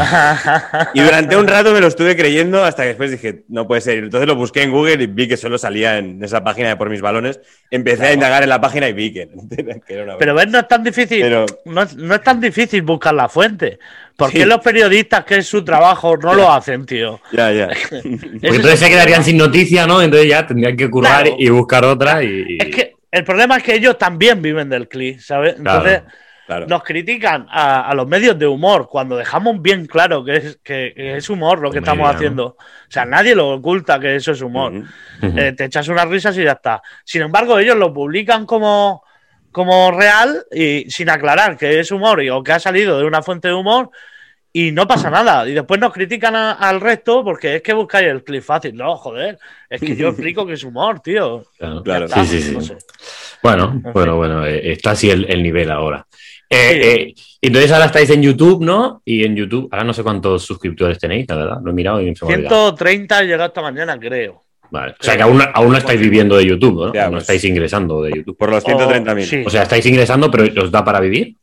[0.94, 3.98] Y durante un rato me lo estuve creyendo hasta que después dije, no puede ser.
[3.98, 6.88] Entonces lo busqué en Google y vi que solo salía en esa página de por
[6.90, 7.40] mis balones.
[7.70, 9.28] Empecé a indagar en la página y vi que,
[9.86, 11.20] que era una Pero ves, no es tan difícil.
[11.22, 13.78] Pero- No, es, no es tan difícil buscar la fuente.
[14.16, 14.44] ¿Por qué Sí.
[14.44, 17.20] los periodistas, que es su trabajo, no lo hacen, tío?
[17.32, 17.68] Ya, ya.
[17.90, 18.00] Porque
[18.42, 19.22] entonces se quedarían problema.
[19.24, 20.02] sin noticia, ¿no?
[20.02, 21.36] Entonces ya tendrían que currar Claro.
[21.38, 22.58] y buscar otra y...
[22.60, 25.56] Es que el problema es que ellos también viven del clic, ¿sabes?
[25.58, 26.16] Entonces Claro.
[26.44, 26.66] Claro.
[26.66, 30.92] nos critican a, a los medios de humor cuando dejamos bien claro que es, que,
[30.94, 32.16] que es humor lo que Comedia, estamos ¿no?
[32.16, 32.46] haciendo.
[32.46, 32.56] O
[32.88, 34.72] sea, nadie lo oculta que eso es humor.
[35.22, 36.82] Eh, te echas unas risas y ya está.
[37.04, 39.02] Sin embargo, ellos lo publican como,
[39.52, 43.22] como real y sin aclarar que es humor y, o que ha salido de una
[43.22, 43.90] fuente de humor
[44.54, 45.48] y no pasa nada.
[45.48, 48.74] Y después nos critican a- al resto porque es que buscáis el clip fácil.
[48.74, 49.38] No, joder,
[49.70, 51.44] es que yo explico que es humor, tío.
[51.58, 51.82] Claro.
[51.82, 52.04] Claro.
[52.06, 52.54] Está, Sí, sí, sí.
[52.54, 52.76] no sé.
[53.42, 54.16] Bueno, En bueno, fin.
[54.18, 56.06] bueno, eh, está así el, el nivel ahora.
[56.50, 59.00] Eh, eh, entonces ahora estáis en YouTube, ¿no?
[59.06, 62.04] Y en YouTube, ahora no sé cuántos suscriptores tenéis, la verdad, lo he mirado y
[62.04, 62.66] me ha olvidado.
[62.76, 64.42] 130 llegó esta mañana, creo.
[64.72, 64.94] Vale.
[64.98, 66.92] O sea que aún, aún no estáis viviendo de YouTube, ¿no?
[66.94, 67.24] Ya, no pues.
[67.24, 68.36] estáis ingresando de YouTube.
[68.38, 69.22] Por los 130.000.
[69.22, 69.44] Oh, sí.
[69.46, 71.36] O sea, estáis ingresando, pero ¿os da para vivir?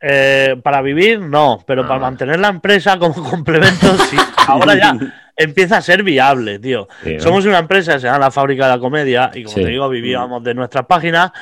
[0.00, 4.16] Eh, para vivir, no, pero Ah, para mantener la empresa como complemento, sí.
[4.46, 4.94] Ahora ya
[5.36, 6.86] empieza a ser viable, tío.
[7.02, 7.20] Sí, ¿no?
[7.20, 9.62] Somos una empresa se llama La Fábrica de la Comedia y como Sí.
[9.64, 11.32] te digo, vivíamos de nuestras páginas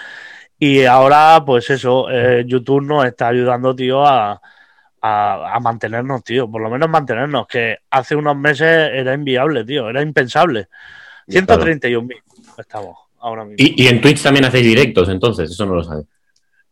[0.59, 4.41] y ahora, pues eso, eh, YouTube nos está ayudando, tío, a,
[5.03, 9.89] a, a mantenernos, tío, por lo menos mantenernos, que hace unos meses era inviable, tío,
[9.91, 10.67] era impensable.
[11.29, 12.23] 131.000
[12.59, 13.57] estamos ahora mismo.
[13.59, 16.07] Y, y en Twitch también hacéis directos, entonces, eso no lo sabes.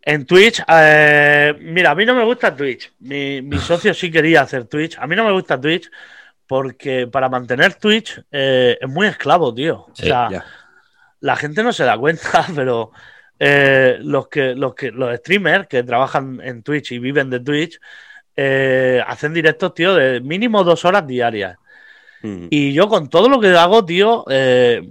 [0.03, 2.93] En Twitch, eh, mira, a mí no me gusta Twitch.
[3.01, 4.97] Mi, mi socio sí quería hacer Twitch.
[4.99, 5.91] A mí no me gusta Twitch
[6.47, 9.87] porque para mantener Twitch eh, es muy esclavo, tío.
[9.95, 10.45] Sí, o sea, ya.
[11.21, 12.93] la gente no se da cuenta, pero
[13.39, 17.81] eh, los que los que los streamers que trabajan en Twitch y viven de Twitch
[18.37, 21.59] eh, hacen directos, tío, de mínimo dos horas diarias.
[22.27, 22.49] Ujú.
[22.51, 24.83] Y yo con todo lo que hago, tío, eh,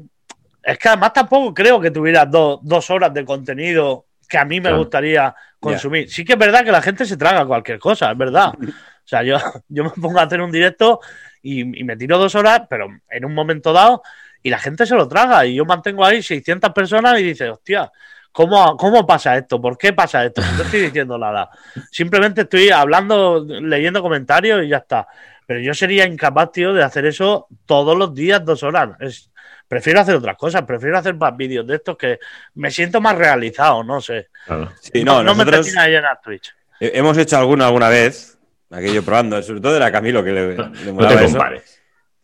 [0.63, 4.55] es que además tampoco creo que tuviera do- dos horas de contenido que a mí
[4.55, 4.77] me Claro.
[4.79, 6.09] gustaría consumir.
[6.09, 8.53] Sí que es verdad que la gente se traga cualquier cosa, es verdad.
[9.05, 9.37] O sea, yo,
[9.69, 10.99] yo me pongo a hacer un directo
[11.43, 14.01] y, y me tiro dos horas, pero en un momento dado,
[14.41, 15.45] y la gente se lo traga.
[15.45, 17.91] Y yo mantengo ahí 600 personas y dices, hostia,
[18.31, 19.61] ¿cómo, ¿cómo pasa esto?
[19.61, 20.41] ¿Por qué pasa esto?
[20.57, 21.51] No estoy diciendo nada.
[21.91, 25.07] Simplemente estoy hablando, leyendo comentarios y ya está.
[25.45, 28.89] Pero yo sería incapaz, tío, de hacer eso todos los días, dos horas.
[28.99, 29.29] Es,
[29.67, 32.19] prefiero hacer otras cosas, prefiero hacer más vídeos de estos que
[32.55, 34.29] me siento más realizado, no sé.
[34.45, 34.71] Claro.
[34.81, 36.53] Sí, no, no me termina de llenar Twitch.
[36.79, 38.37] he- hemos hecho alguno alguna vez,
[38.71, 41.37] aquello probando, sobre todo era Camilo que le, le No eso.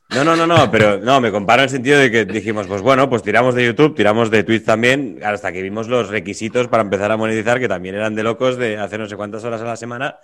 [0.10, 2.82] No, no, no, no, pero no, me comparo en el sentido de que dijimos, pues
[2.82, 6.84] bueno, pues tiramos de YouTube, tiramos de Twitch también, hasta que vimos los requisitos para
[6.84, 9.66] empezar a monetizar, que también eran de locos de hacer no sé cuántas horas a
[9.66, 10.18] la semana.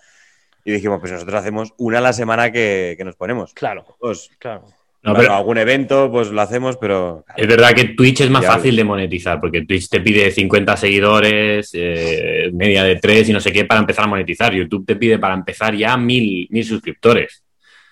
[0.68, 3.54] Y dijimos, pues nosotros hacemos una a la semana que, que nos ponemos.
[3.54, 4.66] Claro, Pues, claro.
[5.02, 7.24] No, bueno, pero algún evento, pues lo hacemos, pero.
[7.38, 11.70] es verdad que Twitch es más fácil de monetizar, porque Twitch te pide 50 seguidores,
[11.72, 14.54] eh, media de 3 y no sé qué para empezar a monetizar.
[14.54, 17.46] YouTube te pide para empezar ya mil, mil suscriptores.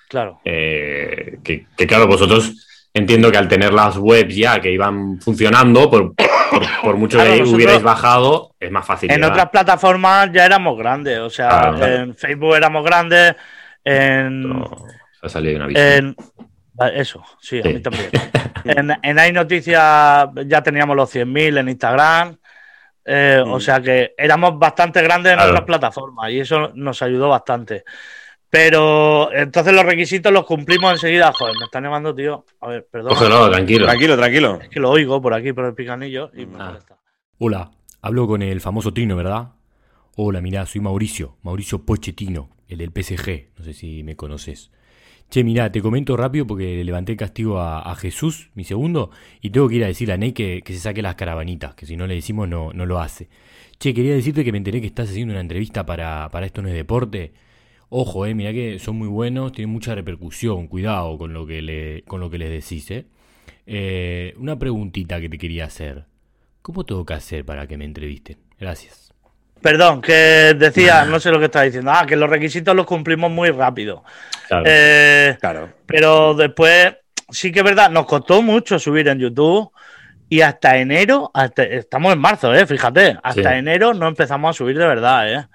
[0.09, 0.41] Claro.
[0.43, 5.89] Eh, que, que, claro, vosotros entiendo que al tener las webs ya que iban funcionando,
[5.89, 9.12] por, por, por mucho Claro, que nosotros- hubierais bajado, es más fácil.
[9.12, 9.31] En llegar.
[9.31, 11.93] otras plataformas ya éramos grandes, o sea, Claro, claro.
[11.95, 13.36] en Facebook éramos grandes,
[13.84, 14.65] en, No,
[15.19, 16.15] se ha salido una en-
[16.93, 18.10] eso, sí, a mí también.
[18.65, 22.38] en, en Hay Noticias ya teníamos los 100.000 en Instagram,
[23.05, 23.62] eh, o Mm.
[23.62, 27.84] sea que éramos bastante grandes en otras plataformas y eso nos ayudó bastante.
[28.55, 31.33] Pero entonces los requisitos los cumplimos enseguida.
[31.33, 32.45] Joder, me están llamando, tío.
[32.61, 33.09] A ver, perdón.
[33.09, 33.85] Cógelo, tranquilo.
[33.85, 34.59] Tranquilo, tranquilo.
[34.61, 36.67] Es que lo oigo por aquí, por el picanillo y me Ah.
[36.67, 36.97] molesta.
[37.37, 39.49] Hola, hablo con el famoso Trino, ¿verdad?
[40.15, 44.71] Hola, mirá, soy Mauricio, Mauricio Pochettino, el del PSG, no sé si me conoces.
[45.29, 49.11] Che, mirá, te comento rápido porque le levanté el castigo a, a Jesús, mi segundo,
[49.41, 51.85] y tengo que ir a decirle a Ney que, que se saque las caravanitas, que
[51.85, 53.27] si no le decimos no, no lo hace.
[53.79, 56.69] Che, quería decirte que me enteré que estás haciendo una entrevista para, para Esto No
[56.69, 57.33] es Deporte.
[57.89, 62.02] Ojo, eh, mirá que son muy buenos, tienen mucha repercusión, cuidado con lo que, le,
[62.04, 63.06] con lo que les decís, eh.
[63.67, 66.06] Eh, Una preguntita que te quería hacer.
[66.62, 68.38] ¿Cómo tengo que hacer para que me entrevisten?
[68.60, 69.13] Gracias.
[69.62, 71.91] Perdón, que decía, no sé lo que estaba diciendo.
[71.91, 74.04] Ah, que los requisitos los cumplimos muy rápido.
[74.48, 74.63] Claro.
[74.67, 75.69] Eh, Claro.
[75.86, 76.95] pero después,
[77.30, 79.71] sí que es verdad, nos costó mucho subir en YouTube.
[80.27, 83.57] Y hasta enero, hasta- estamos en marzo, eh, fíjate, hasta Sí.
[83.57, 85.47] enero no empezamos a subir de verdad, eh.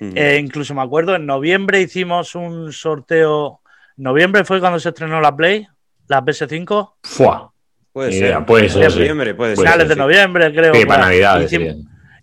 [0.00, 0.12] Mm.
[0.16, 3.60] Eh, incluso me acuerdo, en noviembre hicimos un sorteo.
[3.96, 5.66] ¿Noviembre fue cuando se estrenó la Play?
[6.08, 6.94] ¿La PS5?
[7.02, 7.52] Fua.
[7.92, 8.22] Puede ser.
[8.22, 8.90] idea, puede ser.
[8.90, 9.74] Noviembre, puede Puede ser.
[9.74, 10.74] Finales de noviembre, creo.
[10.74, 11.02] Sí, para claro.
[11.04, 11.52] Navidades.
[11.52, 11.76] Hicimos,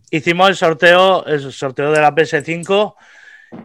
[0.10, 2.96] hicimos el sorteo, el sorteo de la PS5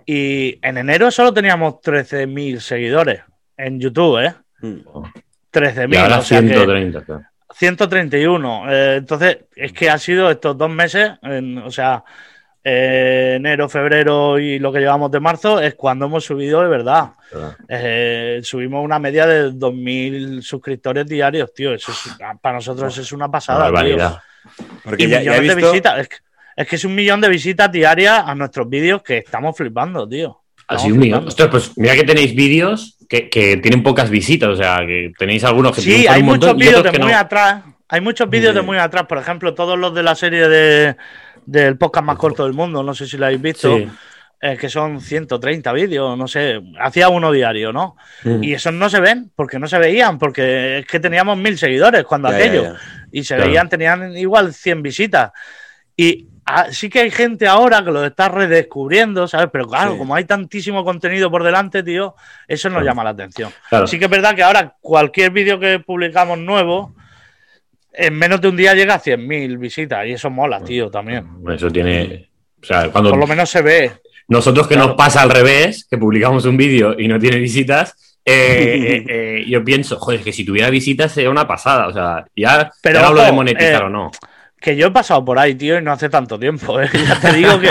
[0.04, 3.22] y en enero solo teníamos 13.000 seguidores
[3.56, 4.34] en YouTube, ¿eh?
[4.60, 4.80] Mm.
[5.50, 5.94] 13.000.
[5.94, 7.04] Y ahora o sea que 130.
[7.04, 7.22] claro.
[7.54, 8.70] 131.
[8.72, 12.04] Eh, entonces, es que ha sido estos dos meses, en- o sea,
[12.62, 17.10] eh, enero, febrero y lo que llevamos de marzo, es cuando hemos subido de verdad.
[17.30, 17.54] Claro.
[17.68, 21.74] Eh, subimos una media de 2.000 suscriptores diarios, tío.
[21.74, 23.70] Eso es- para nosotros eso es una Una pasada.
[23.84, 24.20] tío.
[24.82, 25.98] Porque Y ya, ya he millones de visitas.
[26.00, 26.16] Es que,
[26.56, 30.40] es que es un millón de visitas diarias a nuestros vídeos que estamos flipando, tío.
[30.68, 31.26] Así un millón.
[31.28, 34.48] Ostras, pues mira que tenéis vídeos que, que tienen pocas visitas.
[34.48, 37.18] O sea, que tenéis algunos que Sí, triunfan hay un muchos vídeos de muy no.
[37.18, 37.62] atrás.
[37.88, 39.04] Hay muchos vídeos de muy atrás.
[39.06, 40.96] Por ejemplo, todos los de la serie de,
[41.46, 42.82] del podcast más corto del mundo.
[42.82, 43.76] No sé si lo habéis visto.
[43.76, 43.88] Sí.
[44.40, 46.60] eh, que son 130 vídeos, no sé.
[46.80, 47.96] Hacía uno diario, ¿no?
[48.24, 48.42] Mm.
[48.44, 52.04] Y esos no se ven, porque no se veían, porque es que teníamos mil seguidores
[52.04, 52.62] cuando Ya, aquello.
[52.64, 52.76] ya.
[53.12, 53.48] Y se Claro.
[53.50, 55.30] veían, tenían igual 100 visitas.
[55.96, 56.26] Y
[56.70, 59.48] sí que hay gente ahora que lo está redescubriendo, ¿sabes?
[59.52, 59.98] Pero claro, Sí.
[59.98, 62.14] como hay tantísimo contenido por delante, tío,
[62.48, 62.86] eso nos Claro.
[62.86, 63.50] llama la atención.
[63.68, 63.86] Claro.
[63.86, 66.94] Sí que es verdad que ahora cualquier vídeo que publicamos nuevo,
[67.92, 70.06] en menos de un día llega a 100.000 visitas.
[70.06, 71.26] Y eso mola, tío, también.
[71.54, 72.28] Eso tiene.
[72.62, 73.92] O sea, cuando Por lo menos se ve.
[74.28, 74.88] nosotros que Claro.
[74.88, 79.44] nos pasa al revés, que publicamos un vídeo y no tiene visitas, eh, eh, eh,
[79.46, 81.86] yo pienso, joder, que si tuviera visitas sería una pasada.
[81.88, 84.10] O sea, ya, Pero, ya hablo de monetizar o no.
[84.64, 86.80] Que yo he pasado por ahí, tío, y no hace tanto tiempo.
[86.80, 86.88] ¿eh?
[87.06, 87.68] Ya te digo que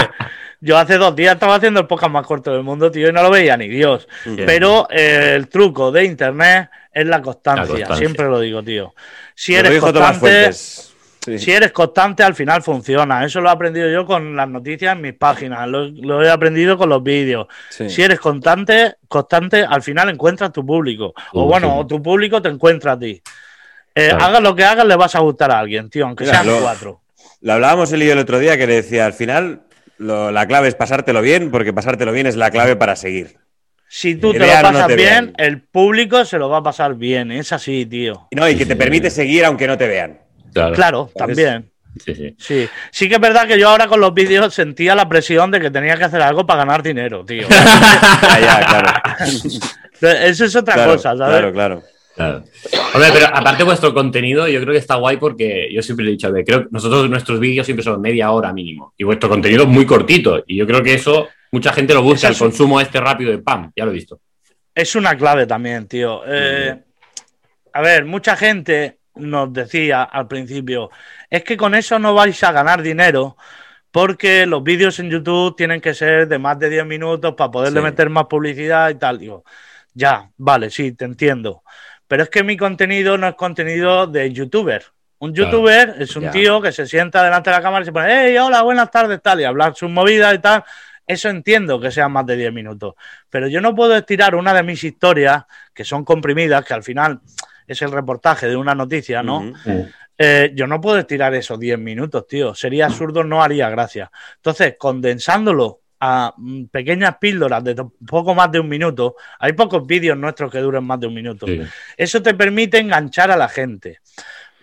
[0.62, 3.23] yo hace dos días estaba haciendo el podcast más corto del mundo, tío, y no
[3.23, 4.08] lo veía ni Dios.
[4.25, 4.45] Bien.
[4.45, 7.63] Pero eh, el truco de internet es la constancia.
[7.63, 7.95] La constancia.
[7.95, 8.93] Siempre lo digo, tío.
[9.34, 10.53] Si eres constante.
[10.53, 11.39] Sí.
[11.39, 13.25] si eres constante, al final funciona.
[13.25, 15.67] Eso lo he aprendido yo con las noticias en mis páginas.
[15.67, 17.47] Lo, lo he aprendido con los vídeos.
[17.69, 17.89] Sí.
[17.89, 21.15] Si eres constante, constante, al final encuentras tu público.
[21.32, 21.73] O Uh, bueno, sí.
[21.75, 23.19] o tu público te encuentra a ti.
[23.95, 24.25] Eh, Claro.
[24.25, 26.62] Hagas lo que hagas, le vas a gustar a alguien, tío, aunque Mira, sean lo-
[26.62, 27.01] cuatro.
[27.41, 29.62] Lo hablábamos él y yo el otro día que le decía, al final
[29.97, 33.38] lo- la clave es pasártelo bien, porque pasártelo bien es la clave para seguir.
[33.88, 35.34] Si tú te lo no pasas te bien, vean.
[35.38, 37.32] el público se lo va a pasar bien.
[37.32, 38.27] Es así, tío.
[38.32, 40.19] Y No, y que te permite seguir aunque no te vean.
[40.73, 41.12] Claro.
[41.15, 41.69] También.
[42.03, 42.36] Sí, sí.
[42.39, 42.69] Sí.
[42.89, 45.69] Sí que es verdad que yo ahora con los vídeos sentía la presión de que
[45.69, 47.47] tenía que hacer algo para ganar dinero, tío.
[48.23, 48.91] Ya, ya, claro.
[50.25, 51.29] Eso es otra Claro, cosa, ¿sabes?
[51.38, 51.84] Claro, claro.
[52.15, 52.43] Claro.
[52.93, 56.28] Hombre, pero aparte vuestro contenido, yo creo que está guay porque yo siempre he dicho,
[56.28, 59.63] a ver, creo que nosotros nuestros vídeos siempre son media hora mínimo y vuestro contenido
[59.63, 62.99] es muy cortito y yo creo que eso mucha gente lo busca, el consumo este
[62.99, 64.19] rápido de pam, ya lo he visto.
[64.76, 66.21] Es una clave también, tío.
[66.28, 66.76] Eh,
[67.73, 70.89] a ver, mucha gente nos decía al principio,
[71.30, 73.38] es que con eso no vais a ganar dinero
[73.91, 77.80] porque los vídeos en YouTube tienen que ser de más de 10 minutos para poderle
[77.80, 77.84] Sí.
[77.84, 79.19] meter más publicidad y tal.
[79.19, 79.43] Digo,
[79.93, 81.62] ya, vale, sí, te entiendo.
[82.13, 84.84] Pero es que mi contenido no es contenido de youtuber.
[85.17, 85.49] Un Claro.
[85.49, 86.30] youtuber es un Ya.
[86.30, 89.19] tío que se sienta delante de la cámara y se pone, hey, hola, buenas tardes,
[89.19, 90.63] tal, y hablar sus movidas y tal.
[91.08, 92.93] Eso entiendo que sean más de 10 minutos.
[93.32, 97.19] Pero yo no puedo estirar una de mis historias, que son comprimidas, que al final
[97.65, 99.52] es el reportaje de una noticia, ¿no?
[100.15, 102.54] Eh, yo no puedo estirar esos 10 minutos, tío.
[102.54, 104.12] Sería absurdo, no haría gracia.
[104.36, 110.18] Entonces, condensándolo a mm, pequeñas píldoras de poco más de un minuto, hay pocos vídeos
[110.18, 111.48] nuestros que duren más de un minuto.
[111.48, 111.62] Sí.
[111.96, 114.00] Eso te permite enganchar a la gente.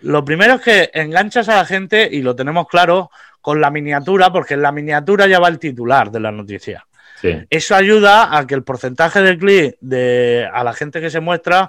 [0.01, 3.09] Lo primero es que enganchas a la gente, y lo tenemos claro,
[3.41, 6.85] con la miniatura, porque en la miniatura ya va el titular de la noticia.
[7.19, 7.35] Sí.
[7.49, 11.67] Eso ayuda a que el porcentaje de clic de, a la gente que se muestra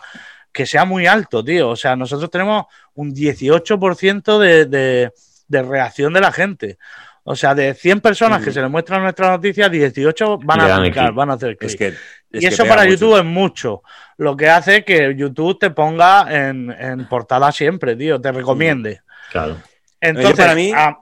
[0.52, 1.70] que sea muy alto, tío.
[1.70, 5.12] O sea, nosotros tenemos un 18% de, de,
[5.48, 6.78] de reacción de la gente.
[7.24, 10.76] O sea, de 100 personas que se les muestra nuestra noticia, 18 van Le a
[10.78, 11.16] clicar, clic.
[11.16, 11.70] van a hacer clic.
[11.70, 12.90] Es que, es y eso para mucho.
[12.94, 13.82] YouTube es mucho.
[14.18, 19.02] Lo que hace que YouTube te ponga en, en portada siempre, tío, te recomiende.
[19.30, 19.56] Claro.
[20.00, 20.98] Entonces, para mí- ah,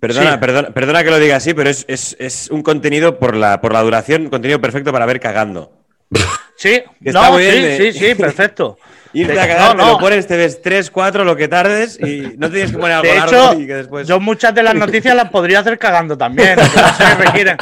[0.00, 0.38] Perdona, sí.
[0.40, 3.72] perdona, perdona que lo diga así, pero es, es- es un contenido por la, por
[3.72, 5.72] la duración, un contenido perfecto para ver cagando.
[6.56, 8.78] sí, no, está muy sí, bien de- sí, sí, perfecto.
[9.20, 9.92] Irte a cagar, no, te no.
[9.92, 13.08] lo pones, te ves 3, 4, lo que tardes y no tienes que poner algo
[13.08, 14.06] De largo hecho, y que después...
[14.08, 16.56] yo muchas de las noticias las podría hacer cagando también.
[17.18, 17.56] requieren,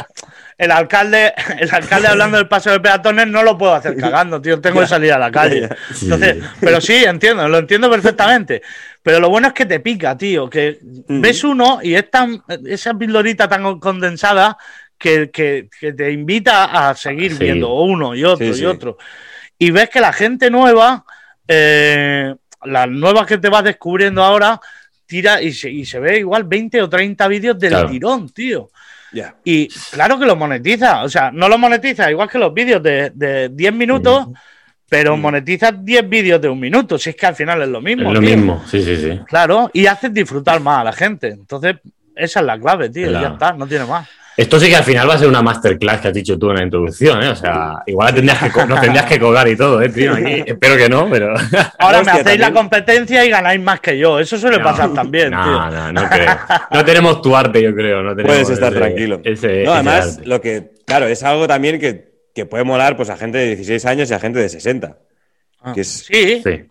[0.57, 4.59] el alcalde, el alcalde hablando del paso de peatones no lo puedo hacer cagando, tío.
[4.61, 5.69] Tengo que salir a la calle.
[6.01, 8.61] Entonces, pero sí, entiendo, lo entiendo perfectamente.
[9.03, 10.49] Pero lo bueno es que te pica, tío.
[10.49, 14.57] Que ves uno y es tan, esa pildorita tan condensada
[14.97, 17.43] que, que- que te invita a seguir Sí.
[17.43, 18.97] viendo uno y otro Sí, y otro.
[19.59, 21.05] Y ves que la gente nueva,
[21.47, 24.59] eh, las nuevas que te vas descubriendo ahora,
[25.05, 27.89] tira y se, y se ve igual 20 o 30 vídeos del Claro.
[27.89, 28.69] tirón, tío.
[29.11, 29.35] Ya.
[29.43, 33.11] Y claro que lo monetiza, o sea, no lo monetiza igual que los vídeos de,
[33.13, 34.27] de 10 minutos,
[34.89, 37.83] pero monetizas 10 vídeos de un minuto, si es que al final es lo Es
[37.83, 38.13] mismo.
[38.13, 38.29] lo tío.
[38.29, 39.19] mismo, sí, sí, sí.
[39.27, 41.27] Claro, y haces disfrutar más a la gente.
[41.29, 41.75] Entonces,
[42.15, 43.27] esa es la clave, tío, Claro.
[43.27, 44.07] ya está, no tiene más.
[44.37, 46.57] Esto sí que al final va a ser una masterclass que has dicho tú en
[46.57, 47.29] la introducción, ¿eh?
[47.29, 50.13] O sea, igual tendrías que, nos tendrías que colgar y todo, ¿eh, tío?
[50.13, 51.33] Aquí, espero que no, pero...
[51.79, 54.19] Ahora Hostia, me hacéis la competencia y ganáis más que yo.
[54.19, 55.51] Eso suele pasar también, no, tío.
[55.71, 56.37] No, no creo.
[56.71, 58.03] No tenemos tu arte, yo creo.
[58.03, 59.21] No tenemos Puedes estar ese- tranquilo.
[59.23, 60.27] ese- no, ese además, arte.
[60.27, 63.85] lo que, claro, es algo también que, que puede molar pues, a gente de 16
[63.85, 64.97] años y a gente de 60.
[65.61, 66.65] Ah, que es- Sí, Sí.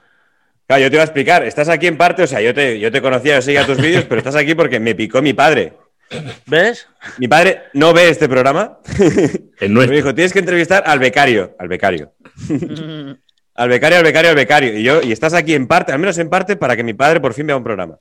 [0.67, 2.91] Claro, yo te iba a explicar, estás aquí en parte, o sea, yo te, yo
[2.91, 5.75] te conocía, yo seguía tus vídeos, pero estás aquí porque me picó mi padre.
[6.47, 6.87] ¿Ves?
[7.19, 8.79] Mi padre no ve este programa.
[8.99, 9.97] El Me nuestro.
[9.97, 12.13] dijo, tienes que entrevistar al becario, al becario.
[13.57, 14.77] Al becario, al becario, al becario.
[14.77, 17.21] Y yo, y estás aquí en parte, al menos en parte, para que mi padre
[17.21, 17.99] por fin vea un programa.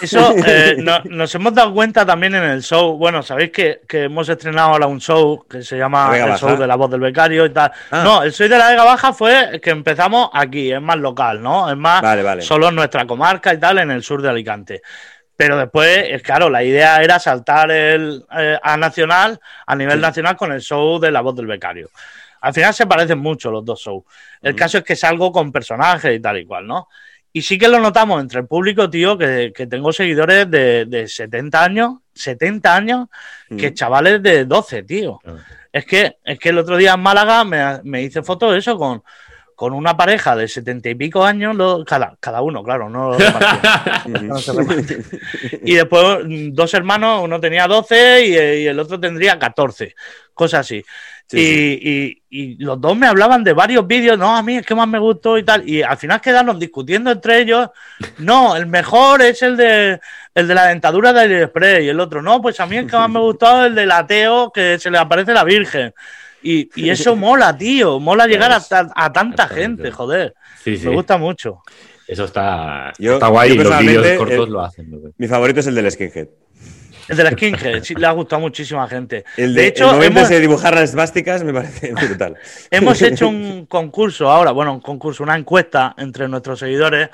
[0.00, 2.96] Eso eh, no- nos hemos dado cuenta también en el show.
[2.96, 6.38] Bueno, sabéis que, que hemos estrenado ahora un show que se llama El Baja.
[6.38, 7.72] Show de la Voz del Becario y tal.
[7.90, 8.04] Ah.
[8.04, 11.68] No, el Soy de la Vega Baja fue que empezamos aquí, es más local, ¿no?
[11.68, 12.42] Es más Vale, vale.
[12.42, 14.82] solo en nuestra comarca y tal, en el sur de Alicante.
[15.36, 20.36] Pero después, eh, claro, la idea era saltar el, eh, a nacional, a nivel nacional,
[20.36, 21.90] con el show de la voz del becario.
[22.40, 24.04] Al final se parecen mucho los dos shows.
[24.40, 26.88] El caso es que salgo con personajes y tal y cual, ¿no?
[27.32, 31.06] Y sí que lo notamos entre el público, tío, que, que tengo seguidores de, de
[31.06, 33.08] 70 años, 70 años,
[33.58, 33.74] que Mm.
[33.74, 35.20] chavales de 12, tío.
[35.70, 38.78] Es que, es que el otro día en Málaga me, me hice fotos de eso
[38.78, 39.02] con,
[39.56, 43.18] con una pareja de 70 y pico años, lo- cada, cada uno, claro, no lo.
[44.22, 44.52] No se.
[45.64, 49.94] Y después mm, dos hermanos, uno tenía 12 y, y el otro tendría 14,
[50.34, 50.84] cosas así.
[51.28, 51.38] Sí,
[51.82, 54.74] y, y- y los dos me hablaban de varios vídeos, no, a mí es que
[54.76, 55.68] más me gustó y tal.
[55.68, 57.70] Y al final quedaron discutiendo entre ellos.
[58.18, 59.98] No, el mejor es el de,
[60.34, 62.96] el de la dentadura de AliExpress y el otro, no, pues a mí el que
[62.96, 65.94] más me gustó es el del ateo que se le aparece la Virgen.
[66.48, 70.34] Y, y eso mola, tío, mola llegar a, ta- a tanta gente, joder.
[70.62, 70.86] Sí, sí.
[70.86, 71.62] Me gusta mucho.
[72.06, 74.90] Eso está, Yo- está guay yo los vídeos cortos eh, lo hacen.
[74.90, 75.12] lo ven.
[75.18, 76.28] Mi favorito es el del skinhead.
[77.08, 79.24] El de la Skinhead, sí, le ha gustado a muchísima gente.
[79.36, 82.36] El de, de hecho, el momento hemos, ese de dibujar las esvásticas me parece brutal.
[82.68, 87.10] hemos hecho un concurso ahora, bueno, un concurso, una encuesta entre nuestros seguidores,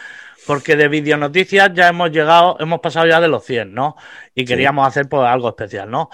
[0.46, 3.96] porque de videonoticias ya hemos llegado, hemos pasado ya de los 100, ¿no?
[4.34, 6.08] Y queríamos hacer pues, algo especial, ¿no?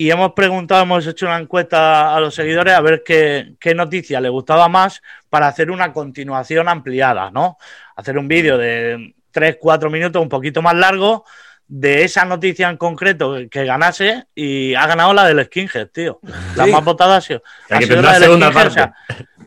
[0.00, 4.18] Y hemos preguntado, hemos hecho una encuesta a los seguidores a ver qué, qué noticia
[4.18, 7.58] le gustaba más para hacer una continuación ampliada, ¿no?
[7.96, 11.26] Hacer un vídeo de 3, 4 minutos, un poquito más largo,
[11.68, 16.18] de esa noticia en concreto que, ganase y ha ganado la del Skinhead, tío.
[16.56, 16.72] La Sí.
[16.72, 18.94] más votada ha sido, sea, ha sido la del Skinhead, o sea,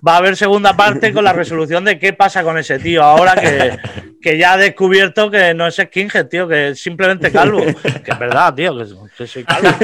[0.07, 3.33] va a haber segunda parte con la resolución de qué pasa con ese tío ahora
[3.33, 3.79] que,
[4.23, 7.63] que ya ha descubierto que no es Skinhead, tío, que es simplemente calvo.
[8.03, 8.85] Que es verdad, tío, que,
[9.17, 9.69] que soy calvo.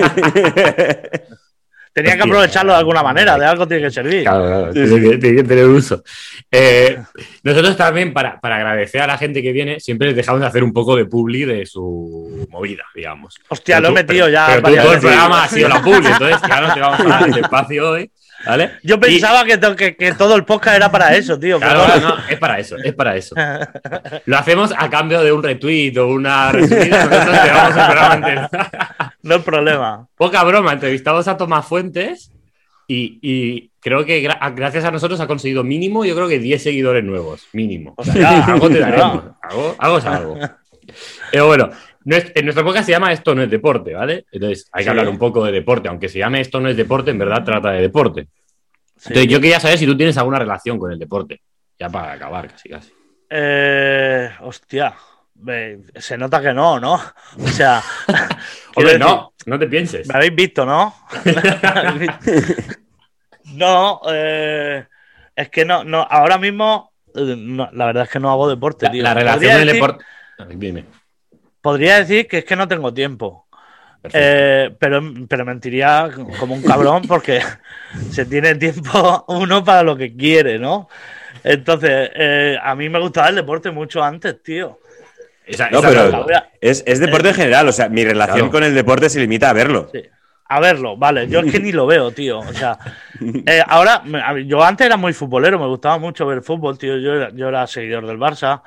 [1.92, 4.24] Tenía que aprovecharlo de alguna manera, de algo tiene que servir.
[4.24, 6.02] Claro, claro, tiene, que, tiene que tener uso.
[6.50, 6.98] Eh,
[7.44, 10.64] nosotros también, para, para agradecer a la gente que viene, siempre les dejamos de hacer
[10.64, 13.36] un poco de publi de su movida, digamos.
[13.50, 16.08] Hostia, Pero lo he metido ya Pero tú todo el programa ha sido la publi,
[16.08, 18.12] entonces claro, te vamos a dar este espacio hoy,
[18.46, 18.72] ¿vale?
[18.84, 21.60] Yo Y- pensaba que, to- que, que todo el podcast era para eso, tío.
[21.60, 23.36] Claro, pero- no, es para eso, es para eso.
[24.26, 28.16] Lo hacemos a cambio de un retweet o una resumida, nosotros te damos el programa
[28.16, 28.50] entero.
[29.24, 30.08] no hay problema.
[30.16, 32.32] Poca broma, entrevistamos a Tomás Fuentes
[32.88, 36.62] y, y creo que gra- gracias a nosotros ha conseguido mínimo, yo creo que 10
[36.64, 37.94] seguidores nuevos, mínimo.
[37.98, 40.38] O sea, algo te daremos, algo, algo es algo.
[41.32, 41.70] Pero bueno,
[42.06, 44.26] en nuestro podcast se llama Esto no es deporte, ¿vale?
[44.32, 44.90] Entonces hay que Sí.
[44.90, 47.72] hablar un poco de deporte, aunque se llame Esto no es deporte, en verdad trata
[47.72, 48.28] de deporte.
[48.98, 49.10] Sí.
[49.10, 51.42] Entonces yo quería saber si tú tienes alguna relación con el deporte,
[51.80, 52.92] ya para acabar casi casi.
[53.30, 54.94] Eh, hostia,
[55.96, 56.96] se nota que no, ¿no?
[56.96, 57.82] O sea,
[58.76, 60.08] Hombre, decir, no, no te pienses.
[60.08, 60.94] Me habéis visto, ¿no?
[63.56, 64.86] no, eh,
[65.36, 68.86] es que no, no, ahora mismo, eh, no, la verdad es que no hago deporte,
[68.88, 69.04] La, tío.
[69.04, 70.06] la relación Podría con el decir- deporte...
[70.56, 70.86] Dime.
[71.62, 73.48] Podría decir que es que no tengo tiempo.
[74.14, 77.42] Eh, pero, pero mentiría como un cabrón porque
[78.12, 80.88] se tiene tiempo uno para lo que quiere, ¿no?
[81.44, 84.80] Entonces, eh, a mí me gustaba el deporte mucho antes, tío.
[85.46, 86.26] Esa- No, esa pero-
[86.62, 88.52] es Es, deporte en general, o sea, mi relación Claro.
[88.52, 89.90] con el deporte se limita a verlo.
[89.94, 90.02] Sí.
[90.52, 91.28] a verlo, vale.
[91.28, 92.40] Yo es que ni lo veo, tío.
[92.40, 92.78] O sea,
[93.46, 94.02] eh, ahora,
[94.46, 96.98] yo antes era muy futbolero, me gustaba mucho ver fútbol, tío.
[96.98, 98.62] Yo era, yo era seguidor del Barça.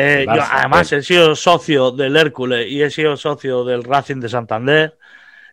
[0.00, 4.20] Eh, El yo, además, he sido socio del Hércules y he sido socio del Racing
[4.20, 4.98] de Santander.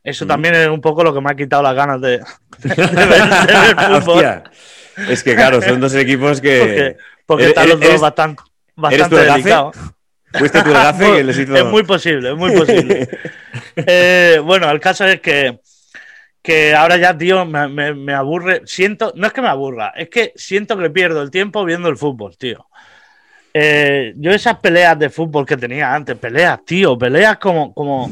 [0.04, 0.28] Eso Mm.
[0.28, 2.20] también es un poco lo que me ha quitado las ganas de,
[2.60, 2.76] de
[3.06, 4.16] ver fútbol.
[4.16, 4.44] Hostia.
[5.10, 6.58] Es que claro, son dos equipos que.
[6.60, 9.76] Porque, porque ¿Eres- están los dos eres- bastante, ¿Eres bastante el delicados.
[10.34, 11.56] Fuiste el gafe que les hizo.
[11.56, 13.10] Es muy posible, es muy posible.
[13.76, 15.60] Eh, bueno, el caso es que,
[16.42, 18.62] que ahora ya, tío, me, me- me aburre.
[18.66, 21.98] Siento, no es que me aburra, es que siento que pierdo el tiempo viendo el
[21.98, 22.67] fútbol, tío.
[23.54, 28.12] Eh, yo esas peleas de fútbol que tenía antes, peleas, tío, peleas como, como,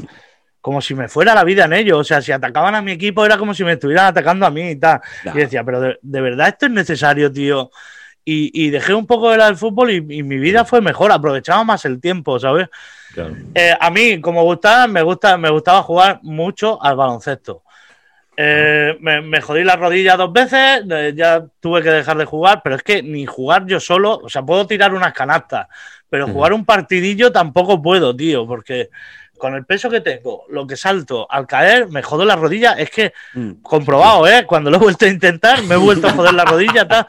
[0.61, 1.99] como si me fuera la vida en ello.
[1.99, 4.71] O sea, si atacaban a mi equipo era como si me estuvieran atacando a mí
[4.71, 5.01] y tal.
[5.33, 7.69] Y decía, pero de, de verdad esto es necesario, tío.
[8.23, 11.11] Y, y dejé un poco de la del fútbol y, y mi vida fue mejor,
[11.11, 12.69] aprovechaba más el tiempo, ¿sabes?
[13.13, 13.35] Claro.
[13.53, 17.61] Eh, a mí, como gustaba, me, gusta, me gustaba jugar mucho al baloncesto.
[18.37, 22.61] Eh, me, me jodí la rodilla dos veces, eh, ya tuve que dejar de jugar,
[22.63, 25.67] pero es que ni jugar yo solo, o sea, puedo tirar unas canastas,
[26.09, 28.89] pero jugar un partidillo tampoco puedo, tío, porque
[29.37, 32.89] con el peso que tengo, lo que salto al caer, me jodo la rodilla, es
[32.89, 33.61] que Mm.
[33.61, 34.45] comprobado, ¿eh?
[34.45, 37.05] Cuando lo he vuelto a intentar, me he vuelto a joder la rodilla tal,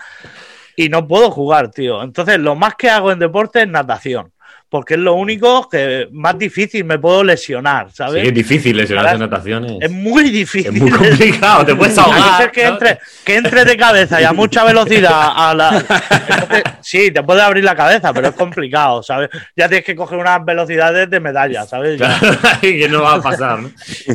[0.76, 2.02] y no puedo jugar, tío.
[2.02, 4.32] Entonces, lo más que hago en deporte es natación,
[4.68, 8.26] porque es lo único que más difícil me puedo lesionar, Sí, ¿sabes?
[8.26, 9.72] es difícil lesionarse en nataciones.
[9.80, 10.74] Es muy difícil.
[10.74, 12.50] Es muy complicado, te puedes no ahogar.
[12.50, 15.78] que entre, que entre de cabeza y a mucha velocidad a la.
[15.78, 19.30] Entonces, sí, te puede abrir la cabeza, pero es complicado, ¿sabes?
[19.56, 21.96] Ya tienes que coger unas velocidades de medalla, ¿sabes?
[21.96, 23.70] Claro, que no va a pasar, ¿no?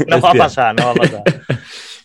[0.08, 1.22] no va a pasar, no va a pasar.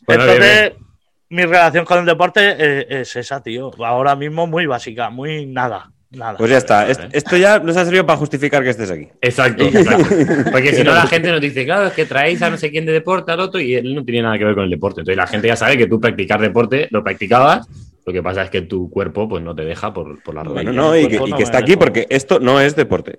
[0.07, 0.87] Bueno, Entonces, bien,
[1.31, 3.73] mi relación con el deporte es, es esa, tío.
[3.85, 5.91] Ahora mismo muy básica, muy nada.
[6.17, 6.37] Nada.
[6.39, 6.89] Pues ya está.
[6.89, 9.09] Est- Esto ya nos ha servido para justificar que estés aquí.
[9.21, 10.15] Exacto, exacto.
[10.51, 12.87] Porque si no, la gente nos dice, claro, es que traéis a no sé quién
[12.87, 15.01] de deporte al otro y él no tiene nada que ver con el deporte.
[15.01, 17.69] Entonces la gente ya sabe que tú practicar deporte lo practicabas.
[18.07, 20.63] Lo que pasa es que tu cuerpo pues no te deja por, por la rodilla.
[20.63, 23.19] Bueno, no, y que, y que está aquí porque esto no es deporte.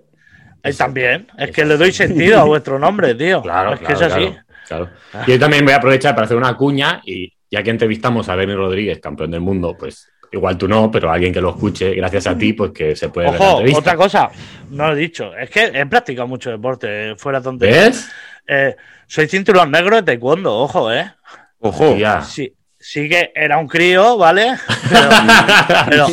[0.63, 3.41] Eh, también, es que le doy sentido a vuestro nombre, tío.
[3.41, 4.35] Claro, es que claro, es así.
[4.67, 5.27] claro, claro.
[5.27, 8.55] Yo también voy a aprovechar para hacer una cuña y ya que entrevistamos a Bernie
[8.55, 12.37] Rodríguez, campeón del mundo, pues igual tú no, pero alguien que lo escuche gracias a
[12.37, 13.79] ti, pues que se puede ver la Ojo, entrevista.
[13.79, 14.29] otra cosa,
[14.71, 17.83] no lo he dicho, es que he practicado mucho deporte, eh, fuera tontería.
[17.83, 18.09] ¿Ves?
[18.47, 18.75] Eh,
[19.07, 21.11] soy cinturón negro de taekwondo, ojo, eh.
[21.59, 21.95] Ojo.
[21.97, 22.21] Ya.
[22.21, 24.55] Sí, sí que era un crío, ¿vale?
[24.89, 25.09] Pero,
[25.89, 26.07] pero,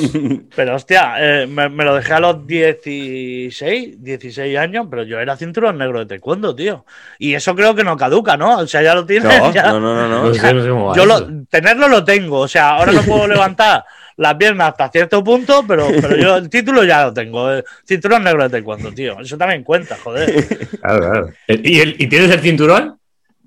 [0.56, 5.36] pero, hostia, eh, me, me lo dejé a los 16, 16 años, pero yo era
[5.36, 6.84] cinturón negro de taekwondo, tío.
[7.18, 8.58] Y eso creo que no caduca, ¿no?
[8.58, 9.38] O sea, ya lo tienes.
[9.38, 10.24] No, ya- no, no, no, no.
[10.28, 13.02] No sé, no sé cómo va Yo lo, tenerlo lo tengo, o sea, ahora no
[13.02, 13.84] puedo levantar
[14.16, 17.52] las piernas hasta cierto punto, pero, pero yo el título ya lo tengo.
[17.52, 19.18] eh, Cinturón negro de taekwondo, tío.
[19.20, 20.32] Eso también cuenta, joder.
[20.80, 21.28] Claro, claro.
[21.48, 22.98] ¿Y, el- y tienes el cinturón?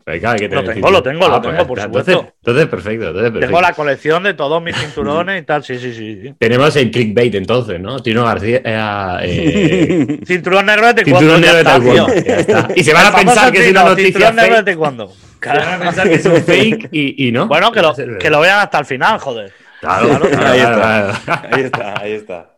[0.04, 2.34] Pues claro, que Lo tengo, lo tengo, lo pues tengo, por entonces, supuesto.
[2.42, 3.08] Entonces, perfecto.
[3.08, 3.46] Entonces, perfecto.
[3.48, 6.20] Tengo la colección de todos mis cinturones y tal, sí, sí, sí.
[6.24, 6.34] sí.
[6.40, 8.00] Tenemos el clickbait entonces, ¿no?
[8.02, 8.62] Tino García.
[8.64, 11.20] eh, eh, Cinturón negro de taekwondo.
[11.20, 12.06] cinturón negro de taekwondo.
[12.06, 12.24] tío.
[12.26, 12.68] Ya está.
[12.74, 15.14] Y se van a pensar que es una noticia Cinturón negro de taekwondo.
[15.42, 17.48] Se van a pensar que es un fake y, y no.
[17.48, 19.52] Bueno, que lo, que lo vean hasta el final, joder.
[19.80, 21.50] Claro, claro, claro, Ahí está.
[21.52, 22.58] Ahí está, ahí está.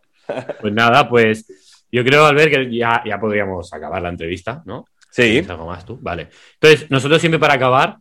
[0.61, 1.45] Pues nada, pues
[1.91, 4.86] yo creo, Albert, que ya, ya podríamos acabar la entrevista, ¿no?
[5.11, 5.24] Sí.
[5.24, 5.97] ¿Tienes algo más tú?
[6.01, 6.30] Vale.
[6.61, 7.97] Entonces, nosotros siempre para acabar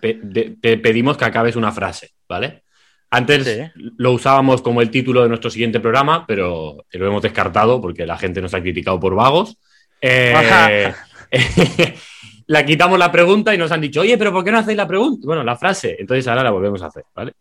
[0.00, 0.20] pe-
[0.60, 2.64] te pedimos que acabes una frase, ¿vale?
[3.10, 3.82] Antes Sí.
[3.96, 8.18] lo usábamos como el título de nuestro siguiente programa, pero lo hemos descartado porque la
[8.18, 9.56] gente nos ha criticado por vagos.
[10.02, 10.92] Eh,
[12.46, 14.86] la quitamos la pregunta y nos han dicho, oye, pero ¿por qué no hacéis la
[14.86, 15.22] pregunta?
[15.26, 15.96] Bueno, la frase.
[15.98, 17.32] Entonces ahora la volvemos a hacer, ¿vale?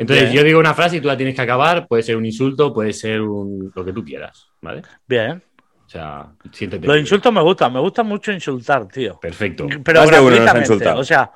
[0.00, 0.36] Entonces Bien.
[0.38, 1.86] yo digo una frase y tú la tienes que acabar.
[1.86, 4.80] Puede ser un insulto, puede ser un, lo que tú quieras, ¿vale?
[5.06, 5.42] Bien.
[5.84, 6.86] O sea, siéntete.
[6.86, 9.20] Los insultos me gustan, me gusta mucho insultar, tío.
[9.20, 9.66] Perfecto.
[9.84, 11.30] Pero Más gratuitamente, o sea,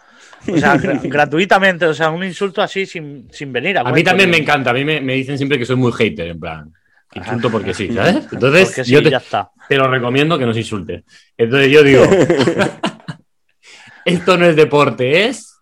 [0.46, 4.02] o sea gra- gratuitamente, o sea, un insulto así sin, sin venir a A mí
[4.02, 4.70] también me encanta.
[4.70, 6.72] A mí me, me dicen siempre que soy muy hater, en plan.
[7.14, 8.26] Insulto porque sí, ¿sabes?
[8.32, 9.50] Entonces, Porque sí, yo te, ya está.
[9.68, 11.04] te lo recomiendo que nos insultes.
[11.36, 12.02] Entonces, yo digo:
[14.06, 15.53] Esto no es deporte, es.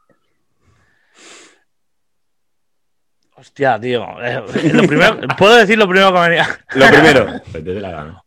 [3.42, 4.06] Hostia, tío.
[4.22, 4.40] eh,
[4.72, 6.48] lo primero, ¿Puedo decir lo primero que me venía?
[6.74, 7.26] Lo primero.
[7.50, 8.22] Pues la gana.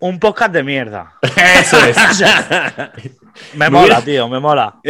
[0.00, 1.14] Un podcast de mierda.
[1.58, 1.96] Eso es.
[3.54, 4.74] Me Me mola, tío, me mola.
[4.74, 4.82] Es